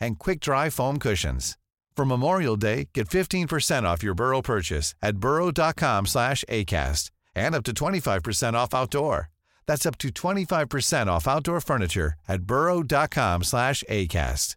[0.00, 1.56] and quick-dry foam cushions.
[1.96, 7.64] For Memorial Day, get 15% off your Burrow purchase at burrow.com slash ACAST and up
[7.64, 9.28] to 25% off outdoor.
[9.66, 14.56] That's up to 25% off outdoor furniture at burrow.com slash ACAST.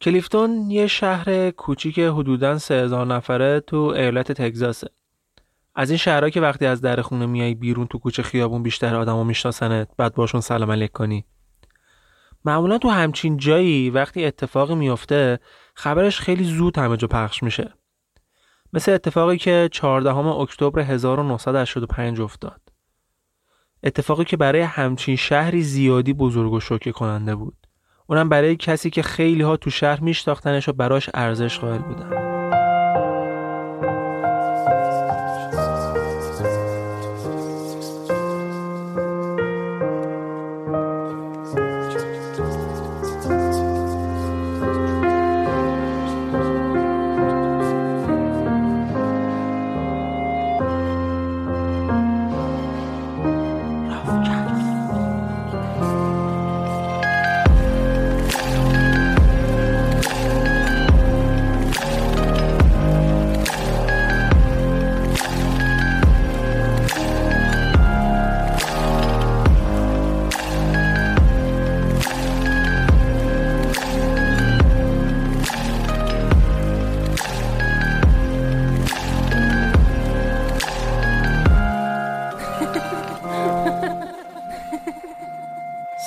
[0.00, 4.88] کلیفتون یه شهر کوچیک حدوداً 3000 نفره تو ایالت تگزاسه.
[5.74, 9.24] از این شهرها که وقتی از در خونه میای بیرون تو کوچه خیابون بیشتر آدمو
[9.24, 11.24] میشناسنت بعد باشون سلام علیک کنی.
[12.44, 15.38] معمولا تو همچین جایی وقتی اتفاقی میفته
[15.74, 17.74] خبرش خیلی زود همه جا پخش میشه.
[18.72, 22.60] مثل اتفاقی که 14 اکتبر 1985 افتاد.
[23.82, 27.56] اتفاقی که برای همچین شهری زیادی بزرگ و شوکه کننده بود.
[28.06, 32.27] اونم برای کسی که خیلی ها تو شهر میشناختنش و براش ارزش قائل بودن.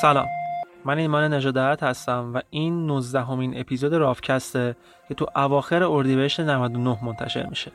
[0.02, 0.28] سلام.
[0.86, 4.76] من ایمان نجادت هستم و این 19 همین اپیزود رافکسته
[5.08, 7.72] که تو اواخر اردیبهشت 99 منتشر میشه.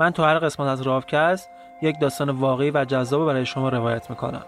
[0.00, 1.48] من تو هر قسمت از رافکست
[1.82, 4.42] یک داستان واقعی و جذاب برای شما روایت می‌کنم.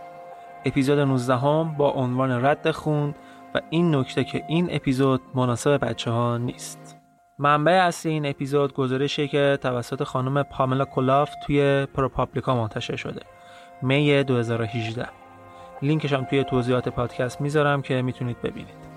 [0.65, 3.15] اپیزود 19 هم با عنوان رد خون
[3.55, 6.97] و این نکته که این اپیزود مناسب بچه ها نیست.
[7.39, 13.23] منبع اصلی این اپیزود گزارشی که توسط خانم پاملا کلاف توی پروپابلیکا منتشر شده.
[13.83, 15.22] می 2018
[15.83, 18.92] لینکش هم توی توضیحات پادکست می‌ذارم که می‌تونید ببینید.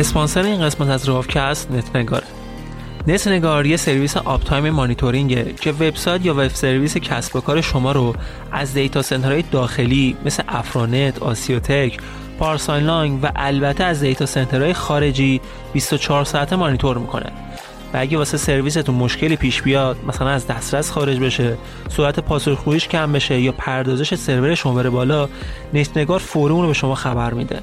[0.00, 2.26] اسپانسر این قسمت از رافکست نتنگاره.
[3.06, 7.92] نتنگار یه سرویس uptime monitoring ه که وبسایت یا web service کسب و کار شما
[7.92, 8.14] رو
[8.52, 11.98] از data center های داخلی مثل افرانت، آسیوتک،
[12.38, 15.40] پارس آنلاین و البته از data center های خارجی
[15.72, 17.32] 24 ساعته مانیتور می‌کنه.
[17.94, 21.56] و اگه واسه سرویستون مشکلی پیش بیاد مثلا از دسترس خارج بشه
[21.88, 25.28] سرعت پاسخگوییش کم بشه یا پردازش سرور شما بره بالا
[25.74, 27.60] نتنگار فوری رو به شما خبر میده.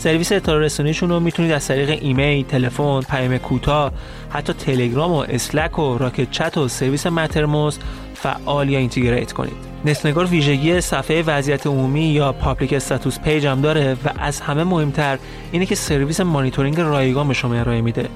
[0.00, 3.92] سرویس اطلاع رسانیشون رو می‌تونید از طریق ایمیل، تلفن، پیام کوتاه،
[4.30, 7.78] حتی تلگرام و Slack و Rocket.Chat و سرویس Mattermost
[8.14, 9.70] فعال یا integrate کنید.
[9.84, 15.18] نتنگار ویژگی صفحه وضعیت عمومی یا public status page هم داره و از همه مهمتر
[15.52, 18.08] اینه که سرویس مانیتورینگ رایگان به شما ارائه میده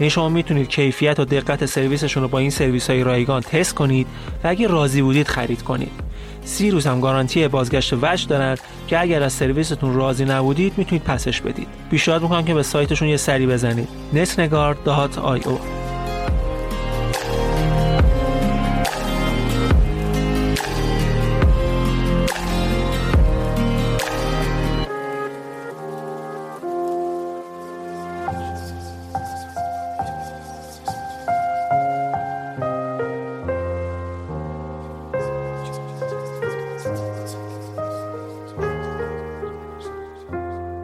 [0.00, 4.06] یعنی شما می‌تونید کیفیت و دقت سرویسشون رو با این سرویس های رایگان تست کنید
[4.44, 6.11] و اگه راضی بودید خرید کنید
[6.44, 8.56] سی روز هم گارانتی بازگشت وجه دارن
[8.88, 11.66] که اگر از سرویستون راضی نبودید می‌تونید پسش بدید.
[11.90, 13.88] پیشنهاد می‌کنم که به سایتشون یه سری بزنید.
[14.14, 15.91] netnegar.io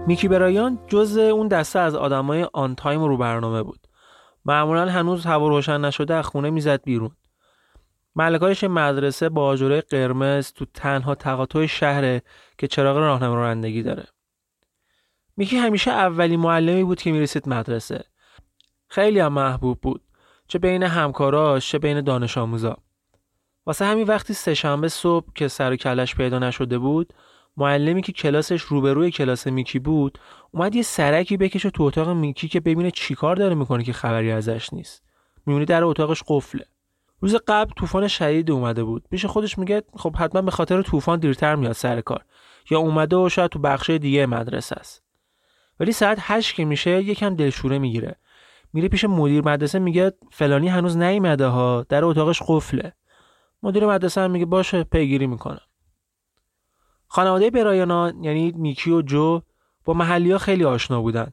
[0.09, 3.81] میکی برایان جز اون دسته از آدمای آن تایم رو برنامه بود.
[4.45, 7.11] معمولا هنوز هوا روشن نشده از خونه می‌زد بیرون.
[8.17, 12.23] ملکایش مدرسه با آجوره قرمز تو تنها تقاطع شهره
[12.59, 14.05] که چراغ راهنما رانندگی داره.
[15.37, 18.05] میکی همیشه اولی معلمی بود که می‌رسید مدرسه.
[18.89, 20.03] خیلی هم محبوب بود.
[20.47, 22.77] چه بین همکاراش چه بین دانش آموزا
[23.67, 27.13] واسه همین وقتی سهشنبه صبح که سر کلش پیدا نشده بود
[27.59, 30.19] معلمی که کلاسش روبروی کلاس میکی بود
[30.51, 34.73] اومد یه سرکی بکشه تو اتاق میکی که ببینه چیکار داره می‌کنه که خبری ازش
[34.73, 35.03] نیست.
[35.47, 36.65] می‌بینی در اتاقش قفله.
[37.21, 39.05] روز قبل طوفان شدید اومده بود.
[39.11, 42.25] پیش خودش میگه خب حتما به خاطر طوفان دیرتر میاد سر کار.
[42.71, 45.03] یا اومده و شاید تو بخش دیگه مدرسه است.
[45.81, 48.17] ولی ساعت هشت که میشه یکم دلشوره می‌گیره.
[48.73, 52.93] میره پیش مدیر مدرسه میگه فلانی هنوز نیومده ها در اتاقش قفله.
[53.63, 55.61] مدیر مدرسه هم میگه باشه پیگیری می‌کنه
[57.09, 59.41] خانواده برایانا یعنی میکی و جو
[59.85, 61.33] با محلی ها خیلی آشنا بودن.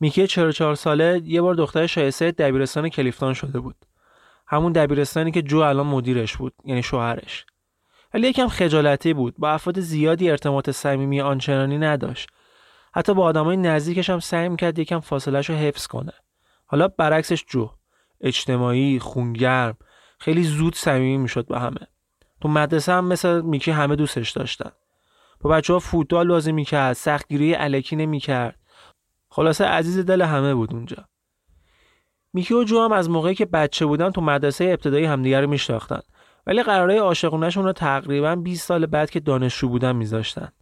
[0.00, 3.76] میکی 44 ساله یه بار دختر شایسته دبیرستان کلیفتان شده بود.
[4.46, 7.46] همون دبیرستانی که جو الان مدیرش بود یعنی شوهرش.
[8.14, 12.28] ولی یکم خجالتی بود با افراد زیادی ارتباط صمیمی آنچنانی نداشت.
[12.94, 16.12] حتی با آدمای نزدیکش هم سعی می‌کرد یکم فاصلهش حفظ کنه.
[16.66, 17.70] حالا برعکسش جو
[18.20, 19.76] اجتماعی، خونگرم،
[20.18, 21.86] خیلی زود صمیمی می‌شد با همه.
[22.40, 24.70] تو مدرسه هم مثل میکی همه دوستش داشتن.
[25.40, 28.58] با بچه ها فوتبال بازی می‌کرد سختگیری علکی نمی‌کرد.
[29.30, 31.08] خلاصه عزیز دل همه بود اونجا.
[32.32, 36.00] میکی و جو هم از موقعی که بچه بودن تو مدرسه ابتدایی همدیگه رو میشناختن.
[36.46, 40.52] ولی قراره عاشقونهشون رو تقریبا 20 سال بعد که دانشجو بودن میذاشتن.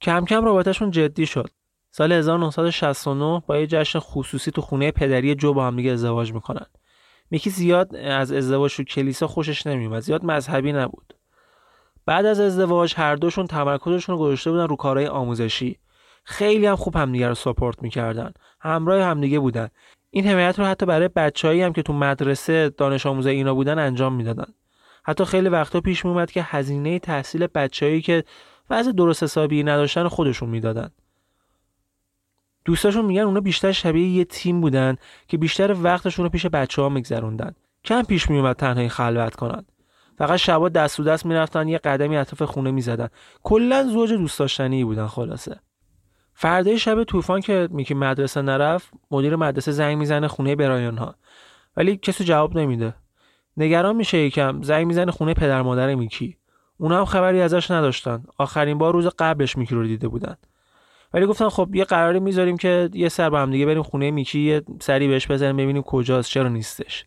[0.00, 1.50] کم کم رابطهشون جدی شد.
[1.90, 6.66] سال 1969 با یه جشن خصوصی تو خونه پدری جو با همدیگه ازدواج می‌کنن.
[7.30, 11.14] میکی زیاد از ازدواج تو کلیسا خوشش نمیومد زیاد مذهبی نبود.
[12.06, 15.78] بعد از ازدواج هر دوشون تمرکزشون رو گذاشته بودن رو کارهای آموزشی.
[16.24, 18.32] خیلی هم خوب همدیگه رو ساپورت می‌کردن.
[18.60, 19.68] همراه همدیگه بودن.
[20.10, 24.14] این حمایت رو حتی برای بچههایی هم که تو مدرسه دانش آموزه اینا بودن انجام
[24.14, 24.52] می‌دادن.
[25.04, 28.24] حتی خیلی وقتا پیش میومد که هزینه تحصیل بچههایی که
[28.70, 30.90] وضع درست حسابی نداشتن خودشون می‌دادن.
[32.64, 34.96] دوستاشون میگن اونا بیشتر شبیه یه تیم بودن
[35.28, 37.54] که بیشتر وقتشون رو پیش بچه ها میگذروندن.
[37.84, 39.64] کم پیش میومد تنهایی خلوت کنن.
[40.22, 43.08] فقط شبا دست و دست می‌رفتن یه قدمی اطراف خونه می‌زدن.
[43.42, 45.60] کلا زوج دوست داشتنی بودن خلاصه.
[46.34, 51.14] فردای شب طوفان که میکی مدرسه نرفت مدیر مدرسه زنگ می‌زنه خونه برایان ها
[51.76, 52.94] ولی کسی جواب نمیده.
[53.56, 56.36] نگران میشه یکم زنگ می‌زنه خونه پدر مادر میکی.
[56.78, 58.24] اونا هم خبری ازش نداشتن.
[58.38, 60.36] آخرین بار روز قبلش میکی رو دیده بودن.
[61.14, 64.40] ولی گفتن خب یه قراری می‌ذاریم که یه سر با هم دیگه بریم خونه میکی
[64.40, 67.06] یه سری بهش بزنیم ببینیم کجاست چرا نیستش.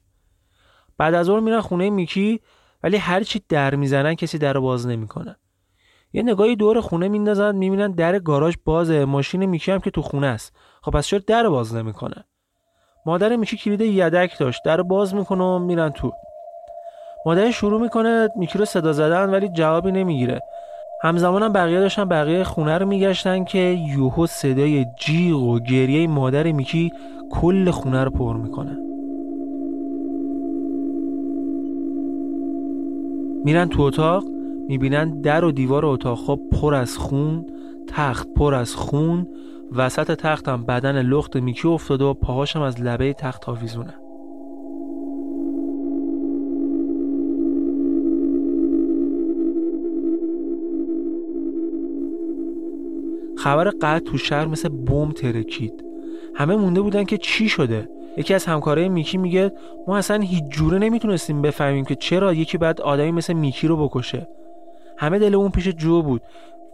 [0.97, 2.41] بعد از اون میرن خونه میکی
[2.85, 5.35] ولی هر چی در می‌زنن کسی در باز نمی‌کنه.
[6.13, 9.05] یه نگاهی دور خونه میندازن می‌بینن در گاراژ بازه.
[9.05, 10.55] ماشین میکی هم که تو خونه است.
[10.81, 12.23] خب پس چرا در باز نمی‌کنه؟
[13.05, 14.61] مادر میکی کلید یدک داشت.
[14.65, 16.11] در باز می‌کنه و میرن تو.
[17.25, 20.39] مادر شروع می‌کنه میکی رو صدا زدن ولی جوابی نمی‌گیره.
[21.03, 23.59] همزمان هم بقیه داشتن بقیه خونه رو میگشتن که
[23.97, 26.91] یوهو صدای جیغ و گریه مادر میکی
[27.31, 28.94] کل خونه رو پر می‌کنه.
[33.45, 34.25] میرن تو اتاق
[34.67, 37.45] می‌بینن در و دیوار اتاق خواب پر از خون
[37.87, 39.27] تخت پر از خون
[39.71, 43.93] وسط تخت هم بدن لخت میکی افتاده و پاهاشم از لبه تخت آویزونه.
[53.37, 55.83] خبر قطع تو شهر مثل بم ترکید.
[56.35, 59.51] همه مونده بودن که چی شده؟ یکی از همکارای میکی میگه
[59.87, 64.27] ما اصلا هیچ جوره نمی‌تونستیم بفهمیم که چرا یکی بعد آدمی مثل میکی رو بکشه.
[64.97, 66.21] همه دل اون پیش جو بود.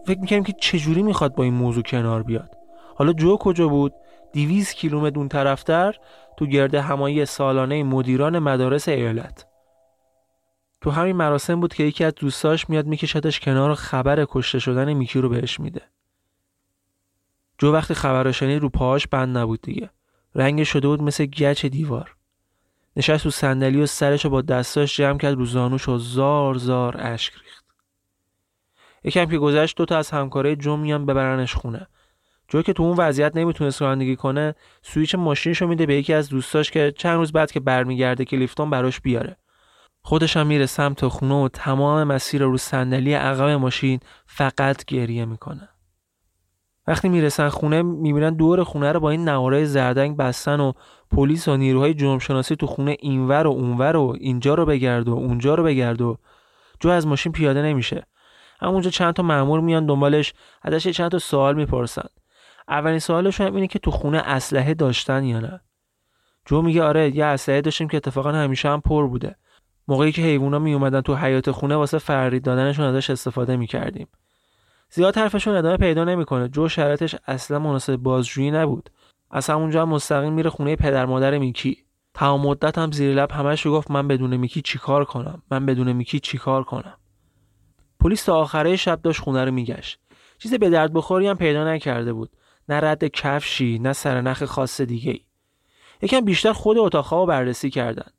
[0.06, 2.56] فکر می‌کنیم که چجوری می‌خواد با این موضوع کنار بیاد.
[2.94, 3.94] حالا جو کجا بود؟
[4.32, 5.94] 200 کیلومتر اون طرفتر
[6.36, 9.46] تو گرد همایی سالانه مدیران مدارس ایالت.
[10.80, 14.92] تو همین مراسم بود که یکی از دوستاش میاد میکشدش کنار و خبر کشته شدن
[14.92, 15.82] میکی رو بهش میده.
[17.58, 19.90] جو وقتی خبر شنید رو پاهاش بند نبود دیگه.
[20.34, 22.16] رنگ شده بود مثل گچ دیوار.
[22.96, 27.32] نشست تو صندلی و سرش با دستاش جمع کرد رو زانوش و زار زار اشک
[27.32, 27.64] ریخت.
[29.04, 31.86] یکم که گذشت دوتا از همکارای جو میان ببرنش خونه.
[32.48, 36.70] جو که تو اون وضعیت نمی‌تونست رانندگی کنه سویچ ماشینشو میده به یکی از دوستاش
[36.70, 39.36] که چند روز بعد که برمیگرده که لیفتون براش بیاره.
[40.02, 45.68] خودش هم میره سمت خونه و تمام مسیر رو صندلی عقب ماشین فقط گریه می‌کنه.
[46.86, 50.72] وقتی می‌رسن خونه می‌بینن دور خونه رو با این نوارای زردنگ بستن و
[51.10, 55.12] پلیس و نیروهای جرم شناسی تو خونه اینور و اونور و اینجا رو بگرد و
[55.12, 56.18] اونجا رو بگرد و
[56.80, 58.06] جو از ماشین پیاده نمیشه.
[58.60, 62.06] همونجا چند تا مامور میان دنبالش ازش چند تا سوال می‌پرسن.
[62.68, 65.60] اولین سوالشون هم اینه که تو خونه اسلحه داشتن یا نه.
[66.46, 69.36] جو میگه آره یه اسلحه داشتیم که اتفاقا همیشه هم پر بوده.
[69.88, 74.08] موقعی که حیوونا می اومدن تو حیات خونه واسه فرید دادنشون ازش استفاده می‌کردیم.
[74.94, 76.48] زیاد حرفشون ادامه پیدا نمی‌کنه.
[76.48, 78.90] جو شرایطش اصلا مناسب بازجویی نبود.
[79.30, 81.84] از همونجا هم مستقیم میره خونه پدر مادر میکی.
[82.14, 86.20] تمام مدت هم زیر لب همش گفت من بدون میکی چیکار کنم؟ من بدون میکی
[86.20, 86.96] چیکار کنم؟
[88.00, 89.98] پلیس تا آخره شب داشت خونه رو میگشت.
[90.38, 92.30] چیز به درد بخوری هم پیدا نکرده بود.
[92.68, 95.20] نه رد کفشی نه سرنخ خاص دیگه ای.
[96.02, 98.10] یکم بیشتر خود اتاقها رو بررسی کردن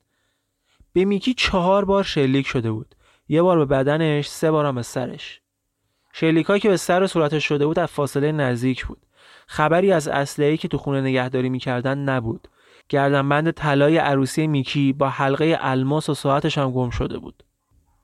[0.94, 2.96] به میکی چهار بار شلیک شده بود.
[3.28, 5.43] یه بار به بدنش سه بار هم به سرش.
[6.16, 8.98] شلیکایی که به سر و صورتش شده بود از فاصله نزدیک بود.
[9.48, 12.48] خبری از اسلحه‌ای که تو خونه نگهداری می‌کردن نبود.
[12.90, 17.44] گردنبند طلای عروسی میکی با حلقه الماس و ساعتش هم گم شده بود.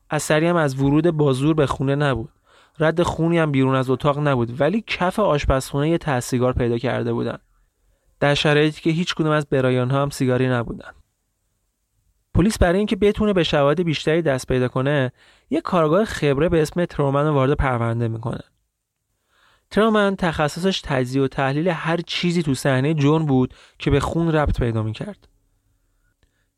[0.09, 2.29] اثری هم از ورود بازور به خونه نبود.
[2.79, 7.13] رد خونی هم بیرون از اتاق نبود ولی کف آشپزخونه یه ته سیگار پیدا کرده
[7.13, 7.37] بودن.
[8.19, 10.91] در شرایطی که هیچ کدوم از برایان ها هم سیگاری نبودن.
[12.33, 15.11] پلیس برای اینکه بتونه به شواهد بیشتری دست پیدا کنه
[15.49, 18.43] یه کارگاه خبره به اسم ترومن رو وارد پرونده می‌کنه.
[19.71, 24.59] ترومن تخصصش تجزیه و تحلیل هر چیزی تو صحنه جرم بود که به خون ربط
[24.59, 25.27] پیدا می‌کرد.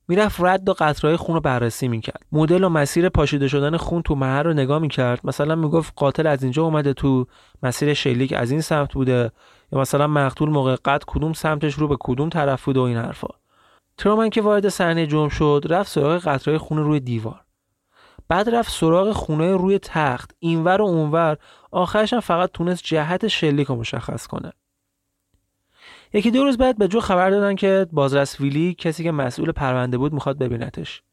[0.07, 2.25] می‌رفت رد و قطرهای خون رو بررسی می‌کرد.
[2.31, 5.19] مدل و مسیر پاشیده شدن خون تو محل رو نگاه می‌کرد.
[5.23, 7.27] مثلا می‌گفت قاتل از اینجا اومده تو
[7.63, 9.31] مسیر شلیک از این سمت بوده
[9.71, 13.27] یا مثلا مقتول موقع قتل کدوم سمتش رو به کدوم طرف بوده و این حرفا.
[13.97, 17.41] ترومن که وارد صحنه جرم شد رفت سراغ قطرهای خون روی دیوار.
[18.31, 21.37] بعد رفت سراغ خونه روی تخت اینور و اونور.
[21.73, 24.53] هم فقط تونست جهت شلیک رو مشخص کنه.
[26.13, 29.97] یکی دو روز بعد به جو خبر دادن که بازرس ویلی کسی که مسئول پرونده
[29.97, 31.03] بود می‌خواد ببینتش.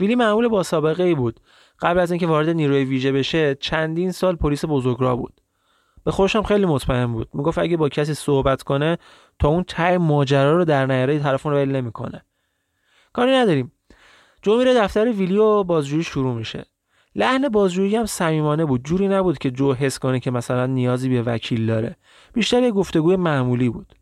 [0.00, 1.40] ویلی معمول با سابقه ای بود.
[1.80, 5.40] قبل از اینکه وارد نیروی ویژه بشه چندین سال پلیس بزرگراه بود.
[6.04, 7.28] به خودشم خیلی مطمئن بود.
[7.34, 8.98] می‌گفت اگه با کسی صحبت کنه
[9.38, 12.24] تا اون ته ماجرا رو در نیاره طرفون رو ول نمی‌کنه.
[13.12, 13.72] کاری نداریم.
[14.42, 16.64] جو میره دفتر ویلی و بازجویی شروع میشه.
[17.14, 18.84] لحن بازجویی هم صمیمانه بود.
[18.84, 21.96] جوری نبود که جو حس کنه که مثلا نیازی به وکیل داره.
[22.32, 23.94] بیشتر یه گفتگوی معمولی بود.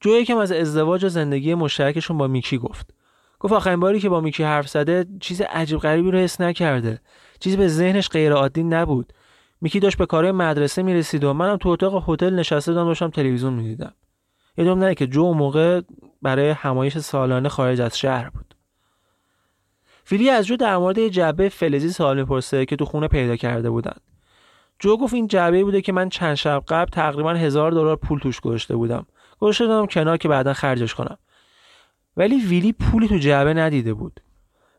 [0.00, 2.94] جو یکم از ازدواج و زندگی مشترکشون با میکی گفت.
[3.40, 7.00] گفت آخرین باری که با میکی حرف زده چیز عجیب غریبی رو حس نکرده.
[7.40, 9.12] چیزی به ذهنش غیر عادی نبود.
[9.60, 13.52] میکی داشت به کارهای مدرسه می‌رسید و منم تو اتاق هتل نشسته داشتم داشتم تلویزیون
[13.52, 13.94] می‌دیدم.
[14.58, 15.80] یادم نه که جو موقع
[16.22, 18.49] برای همایش سالانه خارج از شهر بود.
[20.10, 23.96] فیلی از جو در مورد جعبه فلزی سوال می‌پرسه که تو خونه پیدا کرده بودن.
[24.78, 28.40] جو گفت این جعبه بوده که من چند شب قبل تقریبا هزار دلار پول توش
[28.40, 29.06] گذاشته بودم.
[29.38, 31.18] گذاشته دادم کنار که بعدا خرجش کنم.
[32.16, 34.20] ولی ویلی پولی تو جعبه ندیده بود.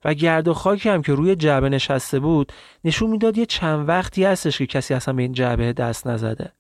[0.05, 4.23] و گرد و خاکی هم که روی جعبه نشسته بود نشون می‌داد یه چند وقتی
[4.25, 6.51] هستش که کسی اصلا به این جعبه دست نزده.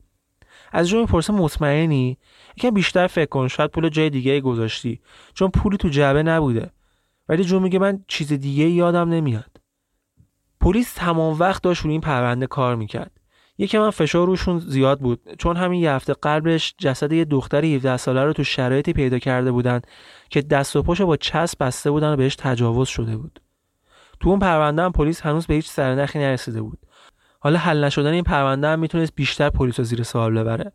[0.71, 2.17] از جو می‌پرسه مطمئنی؟
[2.57, 5.01] یکم بیشتر فکر کن شاید پول جای دیگه گذاشتی.
[5.33, 6.71] چون پولی تو جعبه نبوده.
[7.29, 9.61] ولی جو میگه من چیز دیگه یادم نمیاد.
[10.61, 13.11] پلیس تمام وقت داشت روی این پرونده کار می‌کرد.
[13.57, 15.21] یکی من فشار روشون زیاد بود.
[15.37, 19.51] چون همین یه هفته قبلش جسد یه دختر 17 ساله رو تو شرایطی پیدا کرده
[19.51, 19.81] بودن
[20.29, 23.41] که دست و پاشو با چسب بسته بودن و بهش تجاوز شده بود.
[24.19, 26.79] تو اون پرونده هم پلیس هنوز به هیچ سرنخی نرسیده بود.
[27.39, 30.71] حالا حل نشدن این پرونده هم می‌تونست بیشتر پلیس رو زیر سوال ببره.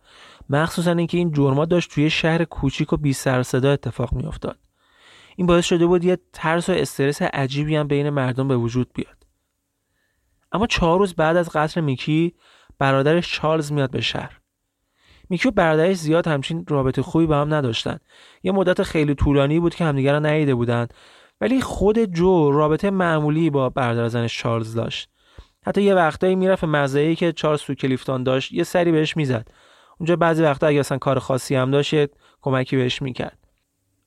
[0.51, 4.59] مخصوصا اینکه این جرما داشت توی شهر کوچیک و بی سر صدا اتفاق میافتاد.
[5.37, 9.27] این باعث شده بود یه ترس و استرس عجیبی هم بین مردم به وجود بیاد.
[10.53, 12.35] اما چهار روز بعد از قتل میکی
[12.79, 14.41] برادرش چارلز میاد به شهر.
[15.31, 17.99] میکی و برادرش زیاد همچین رابطه خوبی با هم نداشتن.
[18.43, 20.87] یه مدت خیلی طولانی بود که همدیگر رو ندیده بودن.
[21.41, 25.09] ولی خود جو رابطه معمولی با برادر زنش چارلز داشت.
[25.67, 29.49] حتی یه وقتایی می‌رفت مزه‌ای که چارلز تو کلیفتان داشت یه سری بهش می‌زد.
[29.99, 32.07] اونجا بعضی وقتا اگه اصلا کار خاصی هم داشت
[32.41, 33.46] کمکی بهش می‌کرد.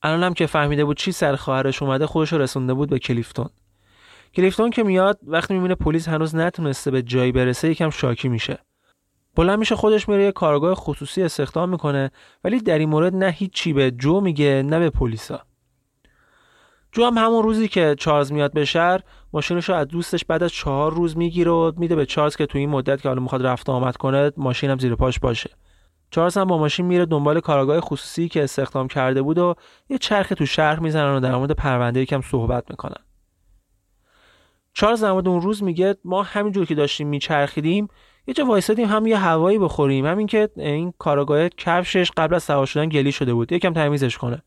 [0.02, 3.50] الان هم که فهمیده بود چی سر خواهرش اومده خودش رسونده بود به کلیفتون.
[4.36, 8.60] کلیفتون که میاد وقتی می‌بینه پلیس هنوز نتونسته به جایی برسه یکم شاکی میشه.
[9.36, 12.12] بلند میشه خودش میره یه کارگاه خصوصی استخدام می‌کنه
[12.44, 15.42] ولی در این مورد نه هیچی به جو میگه نه به پلیسا.
[16.92, 19.02] جو هم همون روزی که چارلز میاد به شهر
[19.34, 22.58] ماشینش رو از دوستش بعد از چهار روز می‌گیره و میده به چارلز که تو
[22.58, 25.50] این مدت که حالا می‌خواد رفت آمد کنه ماشین هم زیر پاش باشه.
[26.12, 29.56] چارلز هم با ماشین میره دنبال کارگاه خصوصی که استخدام کرده بود و
[29.90, 33.04] یه چرخ تو شهر می‌زنن و در مورد پرونده یکم صحبت می‌کنن.
[34.74, 37.88] چارلز در اون روز میگه ما همینجور که داشتیم میچرخیدیم
[38.28, 40.06] یه جا وایسادیم هم یه هوایی بخوریم.
[40.06, 43.52] همین که این کارگاه کفشش قبل از سوار شدن گلی شده بود.
[43.52, 44.44] یکم تمیزش کنه.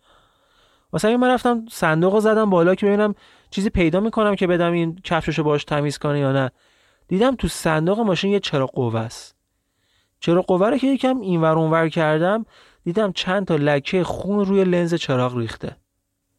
[0.93, 3.15] واسه من رفتم صندوق زدم بالا که ببینم
[3.51, 6.51] چیزی پیدا می‌کنم که بدم این کفششو باش تمیز کنه یا نه.
[7.09, 9.42] دیدم تو صندوق ماشین یه چرا قوه است.
[10.23, 12.47] چرا قوه رو که یکم اینور اونور کردم
[12.85, 15.77] دیدم چند تا لکه خون روی لنز چراغ ریخته.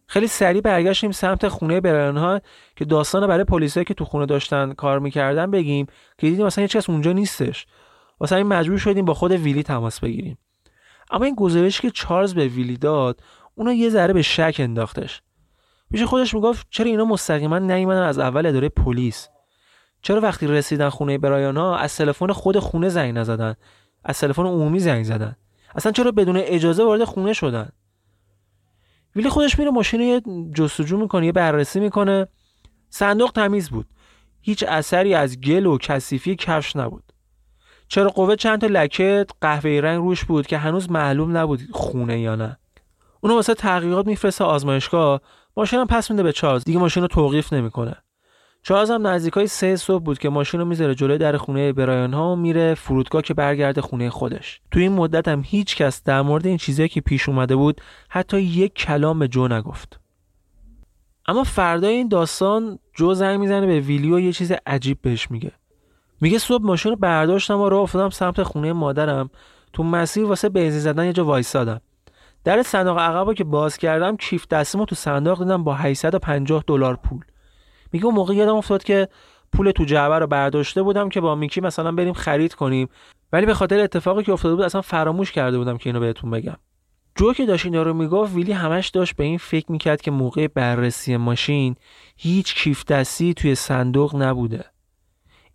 [0.07, 2.41] خیلی سریع برگشتیم سمت خونه برایان ها
[2.75, 5.85] که داستان برای پلیسایی که تو خونه داشتن کار می‌کردن بگیم
[6.17, 7.65] که دیدیم مثلا هیچ کس اونجا نیستش.
[8.19, 10.37] واسه این مجبور شدیم با خود ویلی تماس بگیریم.
[11.11, 13.19] اما این گزارشی که چارلز به ویلی داد
[13.55, 15.21] اونو یه ذره به شک انداختش.
[15.91, 19.29] پیش خودش می‌گفت چرا اینا مستقیما نیومدن از اول اداره پلیس؟
[20.03, 23.55] چرا وقتی رسیدن خونه برایان ها از تلفن خود خونه زنگ نزدن؟
[24.03, 25.35] از تلفن عمومی زنگ زدن؟
[25.75, 27.69] اصلا چرا بدون اجازه وارد خونه شدن؟
[29.15, 30.21] ویلی خودش میره ماشین یه
[30.53, 32.27] جستجو می‌کنه یه بررسی می‌کنه.
[32.89, 33.85] صندوق تمیز بود.
[34.41, 37.03] هیچ اثری از گل و کثیفی کفش نبود.
[37.87, 42.35] چرا قوه چند تا لکه قهوه‌ای رنگ روش بود که هنوز معلوم نبود خونه یا
[42.35, 42.57] نه.
[43.21, 45.21] اونو واسه تحقیقات میفرسته آزمایشگاه.
[45.57, 46.63] ماشین هم پس میده به چارلز.
[46.63, 48.02] دیگه ماشین رو توقیف نمی‌کنه.
[48.65, 52.33] چارلز هم نزدیکای سه صبح بود که ماشین رو می‌ذاره جلوی در خونه برایان ها
[52.33, 54.61] و میره فرودگاه که برگرده خونه خودش.
[54.71, 58.41] تو این مدت هم هیچ کس در مورد این چیزایی که پیش اومده بود حتی
[58.41, 59.99] یک کلام به جو نگفت.
[61.27, 65.51] اما فردای این داستان جو زنگ می‌زنه به ویلیو یه چیز عجیب بهش میگه.
[66.21, 69.29] میگه صبح ماشین رو برداشتم و راه افتادم سمت خونه مادرم.
[69.73, 71.81] تو مسیر واسه بنزین زدن یه جا وایسادم.
[72.43, 77.25] در صندوق عقبا که باز کردم کیف دستیمو تو صندوق دیدم با 850 دلار پول.
[77.93, 79.07] میگه اون موقع یادم افتاد که
[79.53, 82.89] پول تو جعبه رو برداشته بودم که با میکی مثلا بریم خرید کنیم.
[83.33, 86.57] ولی به خاطر اتفاقی که افتاده بود اصلا فراموش کرده بودم که اینو بهتون بگم.
[87.15, 90.47] جو که داشت اینا رو می‌گفت ویلی همش داشت به این فکر می‌کرد که موقع
[90.47, 91.75] بررسی ماشین
[92.17, 94.65] هیچ کیف دستی توی صندوق نبوده.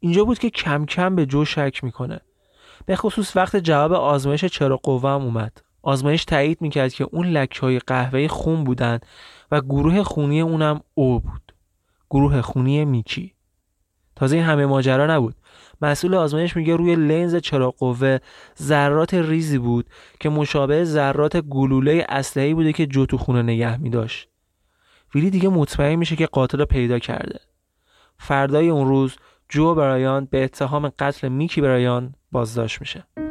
[0.01, 2.21] اینجا بود که کم کم به جو شک می‌کنه.
[2.87, 5.63] به خصوص وقت جواب آزمایش چرا قوام اومد.
[5.83, 8.99] آزمایش تایید می‌کرد که اون لکه های قهوه خون بودن
[9.51, 11.48] و گروه خونی اونم او بود.
[12.11, 13.35] گروه خونی میکی
[14.17, 15.35] تازه این همه ماجرا نبود.
[15.83, 18.19] مسئول آزمایش میگه روی لنز چراغ قوه
[18.63, 19.87] ذرات ریزی بود
[20.21, 24.29] که مشابه ذرات گلوله اسلحه‌ای بوده که جو تو خونه نگه میداشت.
[25.15, 27.41] ویلی دیگه مطمئن میشه که قاتل رو پیدا کرده.
[28.19, 29.17] فردای اون روز
[29.49, 33.28] جو برایان به اتهام قتل میکی برایان بازداشت میشه.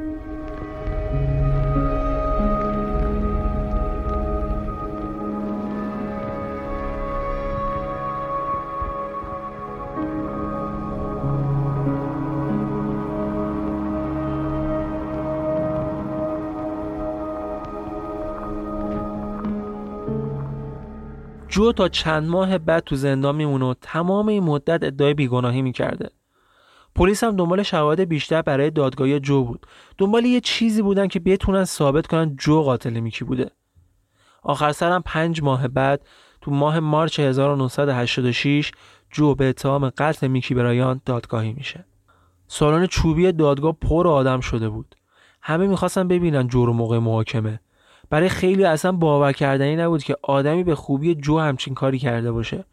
[21.57, 26.09] جو تا چند ماه بعد تو زندان میمونه و تمام این مدت ادعای بیگناهی می‌کرده.
[26.95, 29.67] پلیس هم دنبال شواهد بیشتر برای دادگاهی جو بود.
[29.97, 33.51] دنبال یه چیزی بودن که بتونن ثابت کنن جو قاتل میکی بوده.
[34.43, 36.05] آخر سرم پنج ماه بعد
[36.41, 38.71] تو ماه مارچ 1986
[39.11, 41.85] جو به اتهام قتل میکی برایان دادگاهی میشه.
[42.47, 44.95] سالن چوبی دادگاه پر آدم شده بود.
[45.41, 47.59] همه می‌خواستن ببینن جو رو موقع محاکمه.
[48.09, 52.65] برای خیلی اصلا باور کردنی نبود که آدمی به خوبی جو همچین کاری کرده باشه.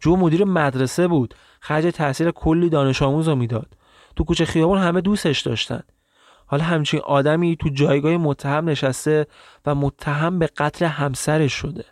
[0.00, 3.76] جو مدیر مدرسه بود خرج تحصیل کلی دانش آموز رو می‌داد.
[4.16, 5.82] تو کوچه خیابون همه دوستش داشتن.
[6.46, 9.26] حالا همچین آدمی تو جایگاه متهم نشسته
[9.66, 11.84] و متهم به قتل همسرش شده.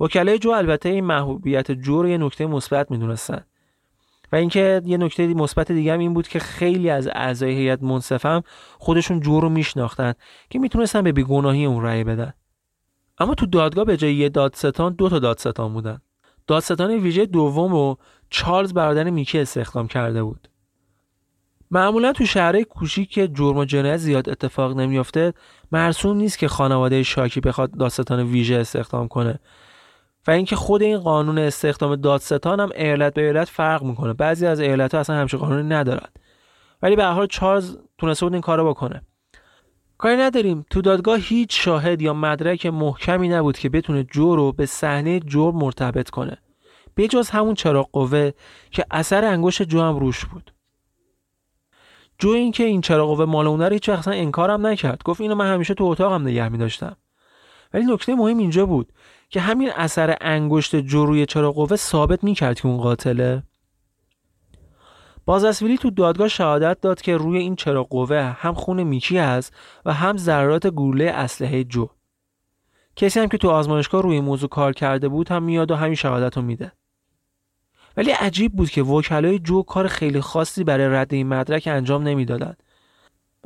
[0.00, 3.44] وکلای جو البته این محبوبیت جو رو یه نکته مثبت می‌دونستن.
[4.32, 8.42] و اینکه یه نکته مثبت دیگه هم این بود که خیلی از اعضای هیئت منصفم
[8.78, 10.14] خودشون جو رو میشناختن
[10.50, 12.32] که می‌تونستن به بیگناهی اون رأی بدن.
[13.18, 16.00] اما تو دادگاه به جای یه دادستان دو تا دادستان بودن.
[16.46, 17.98] دادستان ویژه دوم رو
[18.30, 20.48] چارلز برادر میکی استخدام کرده بود.
[21.70, 25.32] معمولا تو شهرهای کوچیک که جرم و جنایت زیاد اتفاق نمیافته
[25.72, 29.38] مرسوم نیست که خانواده شاکی بخواد دادستان ویژه استخدام کنه.
[30.26, 34.12] و اینکه خود این قانون استخدام دادستان هم ایالت به ایالت فرق می‌کنه.
[34.12, 36.08] بعضی از ایالت ها اصلا همچین قانونی ندارن.
[36.82, 39.02] ولی به هر حال چارلز تونسته بود این کارو بکنه.
[39.98, 40.66] کاری نداریم.
[40.70, 45.54] تو دادگاه هیچ شاهد یا مدرک محکمی نبود که بتونه جو رو به صحنه جرم
[45.56, 46.38] مرتبط کنه.
[46.94, 48.30] به جز همون چراغ قوه
[48.70, 50.52] که اثر انگشت جو هم روش بود.
[52.18, 55.02] جو اینکه این چراغ قوه مال اونه رو هیچ وقت انکارم نکرد.
[55.02, 56.96] گفت اینو من همیشه تو اتاقم نگه می داشتم
[57.74, 58.92] ولی نکته مهم اینجا بود.
[59.28, 63.42] که همین اثر انگشت جو روی چراغ قوه ثابت می‌کرد که اون قاتله.
[65.26, 69.92] بازسویلی تو دادگاه شهادت داد که روی این چراغ قوه هم خون میکی هست و
[69.92, 71.88] هم ذرات گلوله اسلحه جو.
[72.96, 76.36] کسی هم که تو آزمایشگاه روی موضوع کار کرده بود هم میاد و همین شهادت
[76.36, 76.72] رو میده.
[77.96, 82.56] ولی عجیب بود که وکلای جو کار خیلی خاصی برای رد این مدرک انجام نمی‌دادن.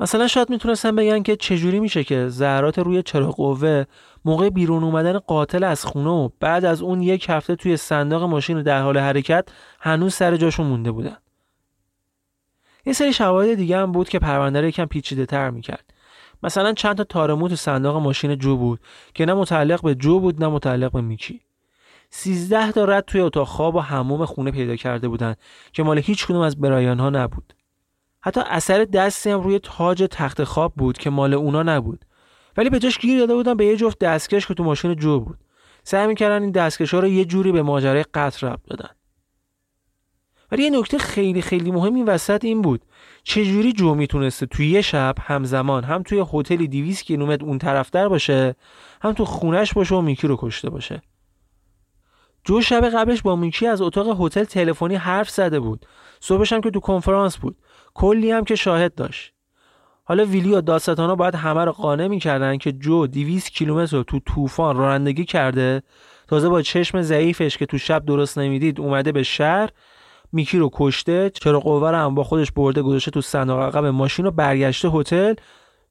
[0.03, 3.83] مثلا شاید می‌تونستن بگن که چجوری میشه که ذرات روی چراغ قوه
[4.25, 8.61] موقع بیرون اومدن قاتل از خونه و بعد از اون یک هفته توی صندوق ماشین
[8.61, 11.17] در حال حرکت هنوز سر جاشون مونده بودن.
[12.85, 15.93] یه سری شواهد دیگه هم بود که پرونده رو یکم پیچیده تر می‌کرد.
[16.43, 18.79] مثلا چند تا تارمو تو صندوق ماشین جو بود
[19.13, 21.41] که نه متعلق به جو بود نه متعلق به میکی.
[22.09, 25.35] سیزده تا رد توی اتاق خواب و حموم خونه پیدا کرده بودن
[25.73, 27.53] که مال هیچ کدوم از برایان ها نبود.
[28.23, 32.05] حتی اثر دستی هم روی تاج تخت خواب بود که مال اونا نبود.
[32.57, 35.37] ولی به جاش گیر داده بودن به یه جفت دستکش که تو ماشین جو بود.
[35.83, 38.89] سعی می‌کردن این دستکش ها رو یه جوری به ماجرای قتل ربط بدن.
[40.51, 42.81] ولی یه نکته خیلی خیلی مهم این وسط این بود.
[43.23, 48.55] چجوری جو می‌تونسته توی یه شب همزمان هم توی هتلی 200 کیلومتر اون طرفتر باشه
[49.01, 51.01] هم تو خونش باشه و میکی رو کشته باشه؟
[52.45, 55.85] جو شب قبلش با میکی از اتاق هتل تلفنی حرف زده بود.
[56.19, 57.57] صبحش هم که تو کنفرانس بود.
[57.93, 59.33] کلی هم که شاهد داشت.
[60.03, 64.77] حالا ویلی و داستانا باید همه رو قانع می‌کردن که جو 200 کیلومتر تو طوفان
[64.77, 65.83] رانندگی کرده
[66.27, 69.69] تازه با چشم ضعیفش که تو شب درست نمی‌دید اومده به شهر
[70.31, 74.31] میکی رو کشته چرا قوه هم با خودش برده گذاشته تو صندوق عقب ماشین رو
[74.31, 75.33] برگشته هتل.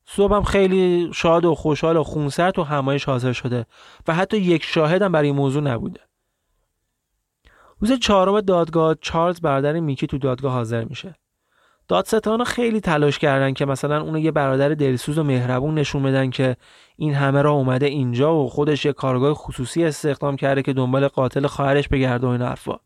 [0.06, 3.66] صبحم خیلی شاد و خوشحال و خونسر تو همایش حاضر شده
[4.08, 6.00] و حتی یک شاهد هم برای این موضوع نبوده.
[7.78, 11.14] روز چهارم دادگاه چارلز برادر میکی تو دادگاه حاضر میشه.
[11.88, 16.56] دادستانا خیلی تلاش کردن که مثلا اونو یه برادر دلسوز و مهربون نشون بدن که
[16.96, 21.46] این همه را اومده اینجا و خودش یه کارگاه خصوصی استخدام کرده که دنبال قاتل
[21.46, 22.76] خواهرش بگرده و این حرفا.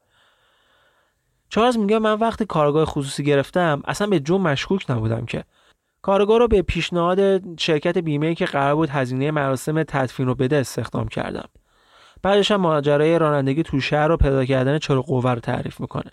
[1.49, 5.45] چارلز میگه من وقتی کارگاه خصوصی گرفتم اصلا به جو مشکوک نبودم که.
[6.03, 11.09] کارگاه رو به پیشنهاد شرکت بیمه که قرار بود هزینه مراسم تدفین رو بده استخدام
[11.09, 11.49] کردم.
[12.23, 16.11] بعدش هم ماجرای رانندگی تو شهر رو پیدا کردن چرا قوه رو تعریف می‌کنه.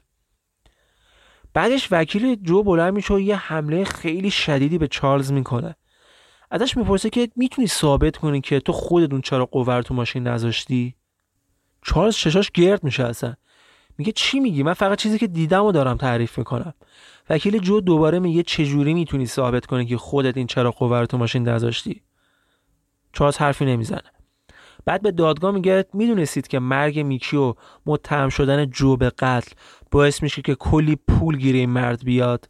[1.53, 5.75] بعدش وکیل جو بلند میشه یه حمله خیلی شدیدی به چارلز می‌کنه.
[6.51, 10.27] ازش می‌پرسه که می‌تونی ثابت کنی که تو خودت اون چرا قوه رو تو ماشین
[10.27, 10.95] نذاشتی؟
[11.81, 13.33] چارلز ششاش گرد میشه اصلا.
[13.97, 16.73] میگه چی میگی؟ من فقط چیزی که دیدم و دارم تعریف می‌کنم.
[17.29, 21.17] وکیل جو دوباره میگه چجوری می‌تونی ثابت کنی که خودت این چرا قوه رو تو
[21.17, 22.01] ماشین نذاشتی؟
[23.13, 24.11] چارلز حرفی نمی‌زنه.
[24.85, 27.53] بعد به دادگاه میگه می‌دونستید که مرگ میکی و
[27.85, 29.51] متهم شدن جو به قتل
[29.91, 32.49] باعث میشه که کلی پول گیره این مرد بیاد؟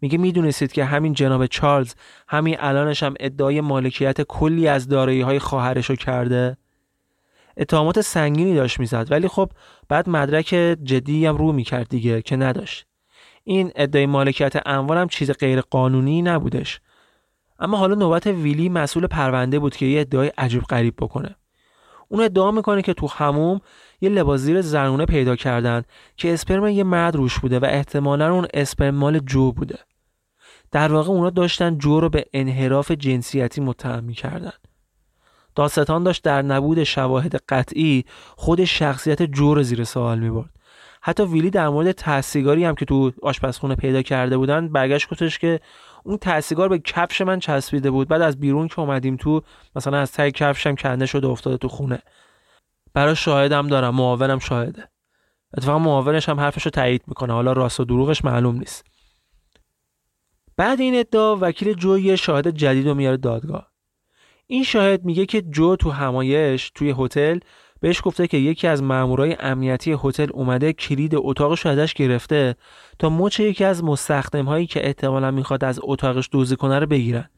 [0.00, 1.94] میگه می‌دونستید که همین جناب چارلز
[2.28, 6.56] همین الانش هم ادعای مالکیت کلی از دارایی های خواهرش کرده؟
[7.56, 9.50] اتهامات سنگینی داشت می‌زد ولی خب
[9.88, 10.46] بعد مدرک
[10.82, 12.86] جدی هم رو می‌کرد دیگه که نداشت.
[13.44, 16.80] این ادعای مالکیت اموال هم چیز غیر قانونی نبودش.
[17.58, 21.36] اما حالا نوبت ویلی مسئول پرونده بود که یه ادعای عجیب غریب بکنه.
[22.12, 23.60] اون ادعا می‌کنه که تو هموم
[24.00, 25.82] یه لباس زیر زنونه پیدا کردن
[26.16, 29.78] که اسپرم یه مرد روش بوده و احتمالا اون اسپرم مال جو بوده.
[30.70, 34.52] در واقع اونا داشتن جو رو به انحراف جنسیتی متهم می‌کردن.
[35.54, 38.04] داستان داشت در نبود شواهد قطعی
[38.36, 40.50] خود شخصیت جو رو زیر سوال می‌برد.
[41.02, 45.60] حتی ویلی در مورد تحصیگاری هم که تو آشپزخونه پیدا کرده بودن برگشت گفتش که
[46.04, 48.08] اون تحصیگار به کفش من چسبیده بود.
[48.08, 49.42] بعد از بیرون که اومدیم تو
[49.76, 52.02] مثلا از تای کفشم کنده شده افتاده تو خونه.
[52.94, 54.88] برای شاهدم دارم معاونم شاهده.
[55.56, 57.32] اتفاقا معاونش هم حرفش رو تایید می‌کنه.
[57.32, 58.84] حالا راست و دروغش معلوم نیست.
[60.56, 63.70] بعد این ادعا وکیل جو یه شاهد جدید رو میاره دادگاه.
[64.46, 67.38] این شاهد میگه که جو تو همایش توی هتل
[67.80, 72.56] بهش گفته که یکی از مامورای امنیتی هتل اومده کلید اتاقش ازش گرفته
[72.98, 77.28] تا مچ یکی از مستخدم هایی که احتمالا می‌خواد از اتاقش دوزی کنه رو بگیرن.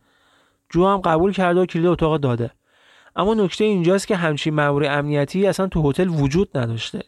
[0.70, 2.50] جو هم قبول کرده و کلید اتاق داده.
[3.16, 7.02] اما نکته اینجاست که همچین مامور امنیتی اصلا تو هتل وجود نداشته.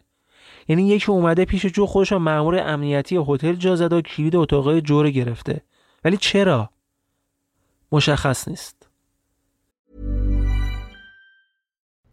[0.67, 5.03] یعنی یکی اومده پیش جو خودش مامور امنیتی هتل جا زده و کلید اتاق جو
[5.03, 5.61] رو گرفته.
[6.05, 6.69] ولی چرا؟
[7.91, 8.84] مشخص نیست.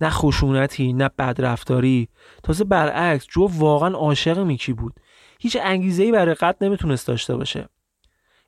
[0.00, 2.08] نه خشونتی، نه بدرفتاری.
[2.42, 5.00] تازه برعکس جو واقعا عاشق میکی بود.
[5.40, 7.68] هیچ انگیزه ای برای قتل نمی‌تونست داشته باشه.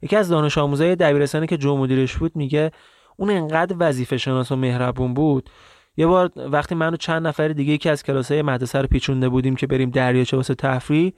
[0.03, 2.71] یکی از دانش آموزای دبیرستانی که جو مدیرش بود میگه
[3.17, 5.51] اون انقدر وظیفه شناس و مهربون بود
[5.97, 9.57] یه بار وقتی من و چند نفر دیگه یکی از کلاسای مدرسه رو پیچونده بودیم
[9.57, 11.13] که بریم دریاچه واسه تفریح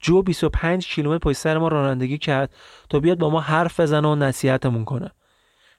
[0.00, 2.54] جو 25 کیلومتر پشت سر ما رانندگی کرد
[2.90, 5.10] تا بیاد با ما حرف بزنه و نصیحتمون کنه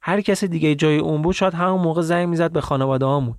[0.02, 3.38] هر کسی دیگه جای اون بود شاید همون موقع زنگ می‌زد به خانواده هامون